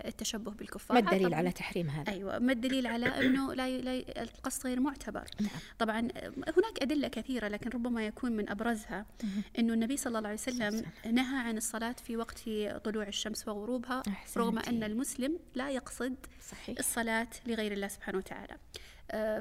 التشبه 0.05 0.51
بالكفار. 0.51 1.01
ما 1.01 1.11
الدليل 1.11 1.33
على 1.33 1.51
تحريم 1.51 1.89
هذا؟ 1.89 2.11
أيوة. 2.11 2.39
ما 2.39 2.51
الدليل 2.51 2.87
على 2.87 3.05
أنه 3.21 3.53
لا, 3.53 3.77
لا 3.77 4.23
القصد 4.23 4.67
غير 4.67 4.79
معتبر. 4.79 5.25
نعم. 5.41 5.49
طبعا 5.79 5.99
هناك 6.57 6.81
أدلة 6.81 7.07
كثيرة 7.07 7.47
لكن 7.47 7.69
ربما 7.69 8.05
يكون 8.05 8.31
من 8.31 8.49
أبرزها. 8.49 9.05
أنه 9.59 9.73
النبي 9.73 9.97
صلى 9.97 10.17
الله 10.17 10.29
عليه 10.29 10.39
وسلم 10.39 10.85
نهى 11.11 11.39
عن 11.39 11.57
الصلاة 11.57 11.95
في 12.05 12.17
وقت 12.17 12.49
طلوع 12.83 13.07
الشمس 13.07 13.47
وغروبها 13.47 14.03
رغم 14.37 14.59
أن 14.59 14.83
المسلم 14.83 15.39
لا 15.55 15.69
يقصد 15.69 16.15
صحيح. 16.49 16.77
الصلاة 16.79 17.27
لغير 17.47 17.71
الله 17.71 17.87
سبحانه 17.87 18.17
وتعالى. 18.17 18.57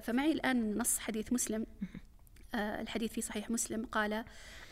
فمعي 0.02 0.32
الآن 0.32 0.78
نص 0.78 0.98
حديث 0.98 1.32
مسلم 1.32 1.66
آه، 2.54 2.80
الحديث 2.80 3.12
في 3.12 3.20
صحيح 3.20 3.50
مسلم 3.50 3.86
قال 3.86 4.12
آه، 4.12 4.24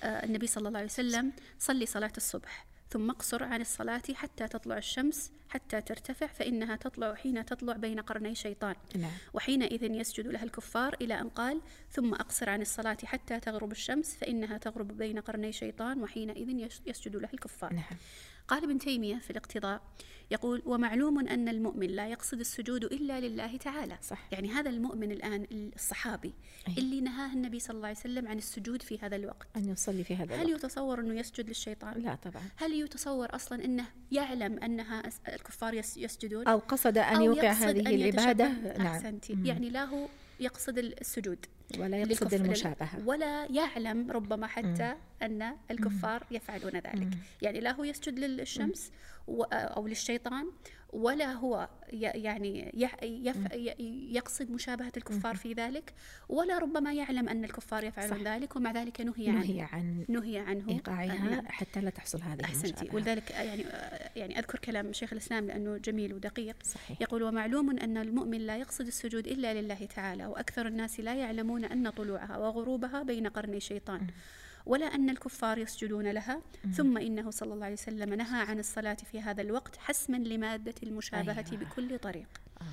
النبي 0.04 0.46
صلى 0.46 0.68
الله 0.68 0.78
عليه 0.78 0.88
وسلم 0.88 1.32
صلي 1.58 1.86
صلاة 1.86 2.12
الصبح 2.16 2.66
ثم 2.90 3.10
اقصر 3.10 3.44
عن 3.44 3.60
الصلاة 3.60 4.02
حتى 4.14 4.48
تطلع 4.48 4.78
الشمس 4.78 5.32
حتى 5.48 5.80
ترتفع 5.80 6.26
فإنها 6.26 6.76
تطلع 6.76 7.14
حين 7.14 7.44
تطلع 7.44 7.72
بين 7.72 8.00
قرني 8.00 8.34
شيطان 8.34 8.74
نعم. 8.96 9.10
وحينئذ 9.34 9.82
يسجد 9.82 10.26
لها 10.26 10.42
الكفار 10.42 10.96
إلى 11.00 11.20
أن 11.20 11.28
قال 11.28 11.60
ثم 11.90 12.14
أقصر 12.14 12.50
عن 12.50 12.62
الصلاة 12.62 12.96
حتى 13.04 13.40
تغرب 13.40 13.72
الشمس 13.72 14.16
فإنها 14.16 14.58
تغرب 14.58 14.88
بين 14.88 15.18
قرني 15.18 15.52
شيطان 15.52 16.02
وحينئذ 16.02 16.70
يسجد 16.86 17.16
لها 17.16 17.30
الكفار 17.34 17.72
نعم. 17.72 17.84
قال 18.48 18.64
ابن 18.64 18.78
تيمية 18.78 19.16
في 19.16 19.30
الاقتضاء 19.30 19.82
يقول 20.30 20.62
ومعلوم 20.66 21.28
أن 21.28 21.48
المؤمن 21.48 21.86
لا 21.86 22.08
يقصد 22.08 22.40
السجود 22.40 22.84
إلا 22.84 23.20
لله 23.20 23.56
تعالى. 23.56 23.98
صح. 24.02 24.28
يعني 24.32 24.48
هذا 24.48 24.70
المؤمن 24.70 25.12
الآن 25.12 25.46
الصحابي 25.76 26.32
أيه. 26.68 26.78
اللي 26.78 27.00
نهاه 27.00 27.32
النبي 27.32 27.60
صلى 27.60 27.76
الله 27.76 27.88
عليه 27.88 27.98
وسلم 27.98 28.28
عن 28.28 28.38
السجود 28.38 28.82
في 28.82 28.98
هذا 28.98 29.16
الوقت. 29.16 29.48
أن 29.56 29.68
يصلي 29.68 30.04
في 30.04 30.16
هذا 30.16 30.34
هل 30.34 30.46
الوقت. 30.46 30.64
يتصور 30.64 31.00
أنه 31.00 31.14
يسجد 31.14 31.48
للشيطان؟ 31.48 32.02
لا 32.02 32.14
طبعا. 32.14 32.42
هل 32.56 32.72
يتصور 32.72 33.34
أصلا 33.34 33.64
أنه 33.64 33.86
يعلم 34.12 34.58
أنها 34.58 35.02
الكفار 35.28 35.74
يسجدون؟ 35.74 36.46
أو 36.46 36.58
قصد 36.58 36.98
أن 36.98 37.16
أو 37.16 37.22
يوقع 37.22 37.52
هذه 37.52 37.80
أن 37.80 37.86
العبادة؟ 37.86 38.48
نعم. 38.78 38.86
أحسنتي. 38.86 39.36
يعني 39.44 39.70
لا 39.70 39.84
هو 39.84 40.08
يقصد 40.40 40.78
السجود 40.78 41.46
ولا 41.78 41.96
يقصد 41.98 42.34
المشابهة 42.34 43.06
ولا 43.06 43.46
يعلم 43.50 44.10
ربما 44.10 44.46
حتى 44.46 44.94
مم. 44.94 44.96
أن 45.22 45.56
الكفار 45.70 46.26
مم. 46.30 46.36
يفعلون 46.36 46.72
ذلك 46.72 46.94
مم. 46.94 47.10
يعني 47.42 47.60
لا 47.60 47.72
هو 47.72 47.84
يسجد 47.84 48.18
للشمس 48.18 48.92
أو 49.52 49.86
للشيطان 49.86 50.46
ولا 50.92 51.32
هو 51.32 51.68
يعني 51.92 52.72
يقصد 54.12 54.50
مشابهة 54.50 54.92
الكفار 54.96 55.36
في 55.36 55.52
ذلك 55.52 55.94
ولا 56.28 56.58
ربما 56.58 56.92
يعلم 56.92 57.28
أن 57.28 57.44
الكفار 57.44 57.84
يفعلون 57.84 58.24
ذلك 58.24 58.56
ومع 58.56 58.72
ذلك 58.72 59.00
نهي 59.00 59.28
عنه. 59.28 59.40
نهي 59.40 59.60
عن 59.72 60.04
نهي 60.08 60.38
عنه. 60.38 60.68
إيقاعها 60.68 61.42
حتى 61.46 61.80
لا 61.80 61.90
تحصل 61.90 62.22
هذه 62.22 62.44
أحسنتي. 62.44 62.88
ولذلك 62.92 63.30
يعني 63.30 63.64
يعني 64.16 64.38
أذكر 64.38 64.58
كلام 64.58 64.92
شيخ 64.92 65.12
الإسلام 65.12 65.46
لأنه 65.46 65.76
جميل 65.76 66.14
ودقيق. 66.14 66.56
صحيح. 66.62 67.02
يقول 67.02 67.22
ومعلوم 67.22 67.70
أن 67.78 67.96
المؤمن 67.96 68.40
لا 68.40 68.56
يقصد 68.56 68.86
السجود 68.86 69.26
إلا 69.26 69.60
لله 69.60 69.88
تعالى 69.96 70.26
وأكثر 70.26 70.66
الناس 70.66 71.00
لا 71.00 71.14
يعلمون 71.14 71.64
أن 71.64 71.90
طلوعها 71.90 72.38
وغروبها 72.38 73.02
بين 73.02 73.26
قرني 73.26 73.60
شيطان. 73.60 74.06
ولا 74.70 74.86
أن 74.86 75.10
الكفار 75.10 75.58
يسجدون 75.58 76.10
لها 76.10 76.42
ثم 76.72 76.98
إنه 76.98 77.30
صلى 77.30 77.54
الله 77.54 77.64
عليه 77.64 77.74
وسلم 77.74 78.14
نهى 78.14 78.42
عن 78.42 78.58
الصلاة 78.58 78.94
في 78.94 79.20
هذا 79.20 79.42
الوقت 79.42 79.76
حسما 79.76 80.16
لمادة 80.16 80.74
المشابهة 80.82 81.44
أيوة. 81.52 81.64
بكل 81.64 81.98
طريق 81.98 82.28
آه. 82.60 82.64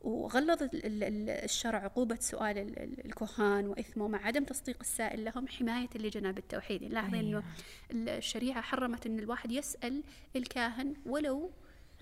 وغلظ 0.00 0.68
الشرع 0.74 1.78
عقوبة 1.78 2.16
سؤال 2.20 2.78
الكهان 3.04 3.66
وإثمه 3.66 4.08
مع 4.08 4.26
عدم 4.26 4.44
تصديق 4.44 4.76
السائل 4.80 5.24
لهم 5.24 5.48
حماية 5.48 5.88
لجناب 5.94 6.38
التوحيد 6.38 6.82
لاحظين 6.82 7.26
أيوة. 7.26 7.44
أنه 7.92 8.16
الشريعة 8.16 8.60
حرمت 8.60 9.06
أن 9.06 9.18
الواحد 9.18 9.52
يسأل 9.52 10.02
الكاهن 10.36 10.94
ولو 11.06 11.50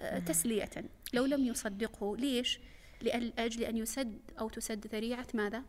آه، 0.01 0.19
تسلية 0.19 0.71
لو 1.13 1.25
لم 1.25 1.45
يصدقه 1.45 2.17
ليش؟ 2.17 2.61
لأجل 3.03 3.65
أن 3.65 3.77
يسد 3.77 4.19
أو 4.41 4.49
تسد 4.49 4.87
ذريعة 4.87 5.27
ماذا؟ 5.35 5.63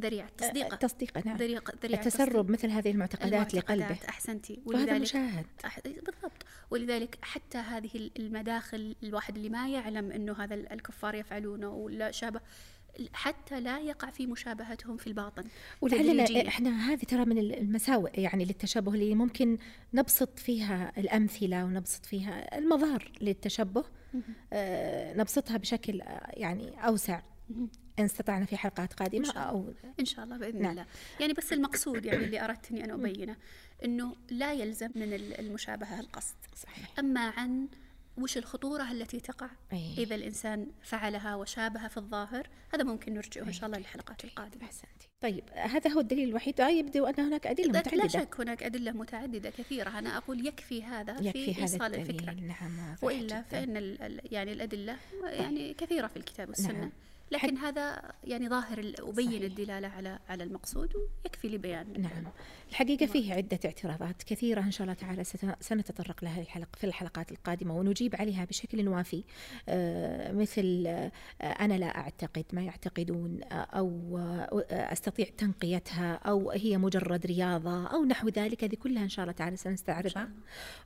ذريعة 0.00 0.28
تصديق 0.38 0.74
تصديق 0.74 1.26
نعم. 1.26 1.36
ذريعة 1.36 1.62
التسرب 1.84 2.50
مثل 2.50 2.70
هذه 2.70 2.90
المعتقدات, 2.90 3.32
المعتقدات 3.32 3.64
لقلبه. 3.64 3.98
أحسنتي. 4.08 4.60
ولذلك 4.66 5.00
مشاهد. 5.00 5.46
أح... 5.64 5.80
بالضبط. 5.80 6.46
ولذلك 6.70 7.18
حتى 7.22 7.58
هذه 7.58 8.10
المداخل 8.18 8.96
الواحد 9.02 9.36
اللي 9.36 9.48
ما 9.48 9.68
يعلم 9.68 10.12
أنه 10.12 10.32
هذا 10.32 10.54
الكفار 10.54 11.14
يفعلونه 11.14 11.68
ولا 11.68 12.10
شابه 12.10 12.40
حتى 13.12 13.60
لا 13.60 13.80
يقع 13.80 14.10
في 14.10 14.26
مشابهتهم 14.26 14.96
في 14.96 15.06
الباطن 15.06 15.44
ولعلنا 15.80 16.48
إحنا 16.48 16.92
هذه 16.92 17.04
ترى 17.04 17.24
من 17.24 17.38
المساوئ 17.38 18.20
يعني 18.20 18.44
للتشبه 18.44 18.94
اللي 18.94 19.14
ممكن 19.14 19.58
نبسط 19.94 20.38
فيها 20.38 20.92
الأمثلة 20.98 21.64
ونبسط 21.64 22.06
فيها 22.06 22.58
المظهر 22.58 23.12
للتشبه 23.20 23.84
آه 24.52 25.14
نبسطها 25.14 25.56
بشكل 25.56 26.00
آه، 26.00 26.30
يعني 26.32 26.86
أوسع. 26.86 27.20
إن 27.98 28.04
استطعنا 28.04 28.44
في 28.44 28.56
حلقات 28.56 28.92
قادمة 28.92 29.20
إن 29.20 29.24
شاء 29.24 29.50
الله. 29.50 29.50
أو 29.50 29.74
إن 30.00 30.04
شاء 30.04 30.24
الله 30.24 30.36
بإذن 30.36 30.62
نعم. 30.62 30.70
الله. 30.70 30.86
يعني 31.20 31.32
بس 31.32 31.52
المقصود 31.52 32.04
يعني 32.04 32.24
اللي 32.24 32.44
أردت 32.44 32.70
أني 32.70 32.84
أنا 32.84 32.94
أبينه 32.94 33.36
أنه 33.84 34.16
لا 34.30 34.52
يلزم 34.52 34.90
من 34.94 35.12
المشابهة 35.12 36.00
القصد. 36.00 36.34
صحيح. 36.56 36.98
أما 36.98 37.20
عن 37.20 37.68
وش 38.18 38.38
الخطورة 38.38 38.92
التي 38.92 39.20
تقع 39.20 39.50
أيه. 39.72 39.98
إذا 39.98 40.14
الإنسان 40.14 40.66
فعلها 40.82 41.34
وشابه 41.34 41.88
في 41.88 41.96
الظاهر 41.96 42.48
هذا 42.74 42.84
ممكن 42.84 43.14
نرجعه 43.14 43.42
أيه. 43.42 43.48
إن 43.48 43.52
شاء 43.52 43.66
الله 43.66 43.78
للحلقات 43.78 44.24
القادمة. 44.24 44.64
أحسنتي. 44.64 45.08
طيب 45.20 45.44
هذا 45.52 45.90
هو 45.90 46.00
الدليل 46.00 46.28
الوحيد. 46.28 46.60
يبدو 46.60 47.06
أن 47.06 47.24
هناك 47.24 47.46
أدلة 47.46 47.68
متعددة 47.68 47.96
لا 47.96 48.08
شك 48.08 48.40
هناك 48.40 48.62
أدلة 48.62 48.92
متعددة 48.92 49.50
كثيرة. 49.50 49.98
أنا 49.98 50.16
أقول 50.16 50.46
يكفي 50.46 50.82
هذا 50.82 51.16
يكفي 51.20 51.54
في 51.54 51.62
إيصال 51.62 51.94
الفكرة. 51.94 52.32
نعم 52.32 52.96
وإلا 53.02 53.42
فإن 53.42 53.96
يعني 54.24 54.52
الأدلة 54.52 54.96
يعني 55.24 55.74
كثيرة 55.74 56.06
في 56.06 56.16
الكتاب 56.16 56.48
والسنة. 56.48 56.78
نعم. 56.78 56.92
لكن 57.30 57.56
هذا 57.56 58.12
يعني 58.24 58.48
ظاهر 58.48 58.78
أبين 58.98 59.26
صحيح. 59.26 59.42
الدلالة 59.42 59.88
على 59.88 60.18
على 60.28 60.44
المقصود 60.44 60.92
ويكفي 61.24 61.48
لبيان. 61.48 62.02
نعم. 62.02 62.32
الحقيقة 62.70 63.06
فيه 63.06 63.34
عدة 63.34 63.58
اعتراضات 63.64 64.22
كثيرة 64.22 64.60
إن 64.60 64.70
شاء 64.70 64.82
الله 64.82 64.94
تعالى 64.94 65.24
سنتطرق 65.60 66.24
لها 66.24 66.40
الحلقة 66.40 66.76
في 66.76 66.84
الحلقات 66.84 67.32
القادمة 67.32 67.76
ونجيب 67.76 68.16
عليها 68.16 68.44
بشكل 68.44 68.88
وافي. 68.88 69.24
آه 69.68 70.32
مثل 70.32 70.84
آه 70.86 71.12
أنا 71.42 71.74
لا 71.74 71.98
أعتقد 71.98 72.44
ما 72.52 72.62
يعتقدون 72.62 73.40
آه 73.42 73.54
أو 73.54 74.18
أستطيع 74.70 75.26
تنقيتها 75.38 76.14
أو 76.14 76.50
هي 76.50 76.78
مجرد 76.78 77.26
رياضة 77.26 77.86
أو 77.86 78.04
نحو 78.04 78.28
ذلك. 78.28 78.64
هذه 78.64 78.74
كلها 78.74 79.02
إن 79.02 79.08
شاء 79.08 79.22
الله 79.22 79.32
تعالى 79.32 79.56
سنستعرضها 79.56 80.28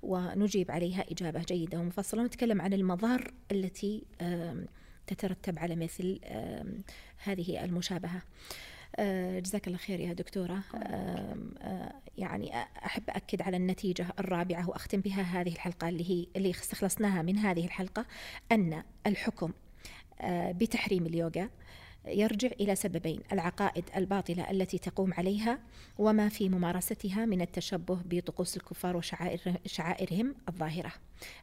ونجيب 0.03 0.71
عليها 0.71 1.05
إجابة 1.11 1.43
جيدة 1.43 1.79
ومفصلة 1.79 2.23
ونتكلم 2.23 2.61
عن 2.61 2.73
المظار 2.73 3.35
التي 3.53 4.05
تترتب 5.15 5.59
على 5.59 5.77
مثل 5.77 6.21
هذه 7.25 7.65
المشابهة. 7.65 8.23
آه، 8.97 9.39
جزاك 9.39 9.67
الله 9.67 9.79
خير 9.79 10.01
يا 10.01 10.13
دكتورة. 10.13 10.63
آه، 10.75 11.93
يعني 12.19 12.57
أحب 12.85 13.03
أكد 13.09 13.43
على 13.43 13.57
النتيجة 13.57 14.07
الرابعة 14.19 14.69
وأختم 14.69 15.01
بها 15.01 15.23
هذه 15.23 15.53
الحلقة 15.53 15.89
اللي 15.89 16.11
هي 16.11 16.27
اللي 16.37 16.51
استخلصناها 16.51 17.23
من 17.23 17.39
هذه 17.39 17.65
الحلقة 17.65 18.07
أن 18.53 18.83
الحكم 19.07 19.53
آه، 20.21 20.53
بتحريم 20.53 21.07
اليوغا 21.07 21.49
يرجع 22.07 22.49
إلى 22.61 22.77
سببين 22.77 23.21
العقائد 23.33 23.85
الباطلة 23.97 24.51
التي 24.51 24.79
تقوم 24.79 25.15
عليها 25.15 25.59
وما 25.99 26.29
في 26.29 26.49
ممارستها 26.49 27.27
من 27.27 27.41
التشبه 27.41 27.99
بطقوس 28.05 28.57
الكفار 28.57 28.97
وشعائرهم 28.97 30.35
الظاهرة. 30.49 30.93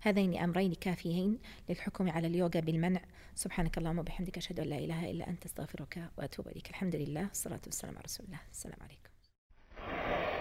هذين 0.01 0.37
أمرين 0.37 0.73
كافيين 0.73 1.37
للحكم 1.69 2.09
على 2.09 2.27
اليوغا 2.27 2.59
بالمنع. 2.59 3.01
سبحانك 3.35 3.77
اللهم 3.77 3.99
وبحمدك 3.99 4.37
أشهد 4.37 4.59
أن 4.59 4.67
لا 4.67 4.77
إله 4.77 5.11
إلا 5.11 5.29
أنت 5.29 5.45
أستغفرك 5.45 6.09
وأتوب 6.17 6.47
إليك. 6.47 6.69
الحمد 6.69 6.95
لله 6.95 7.27
والصلاة 7.27 7.61
والسلام 7.65 7.95
على 7.95 8.03
رسول 8.05 8.25
الله. 8.25 8.39
السلام 8.51 8.79
عليكم. 8.81 10.36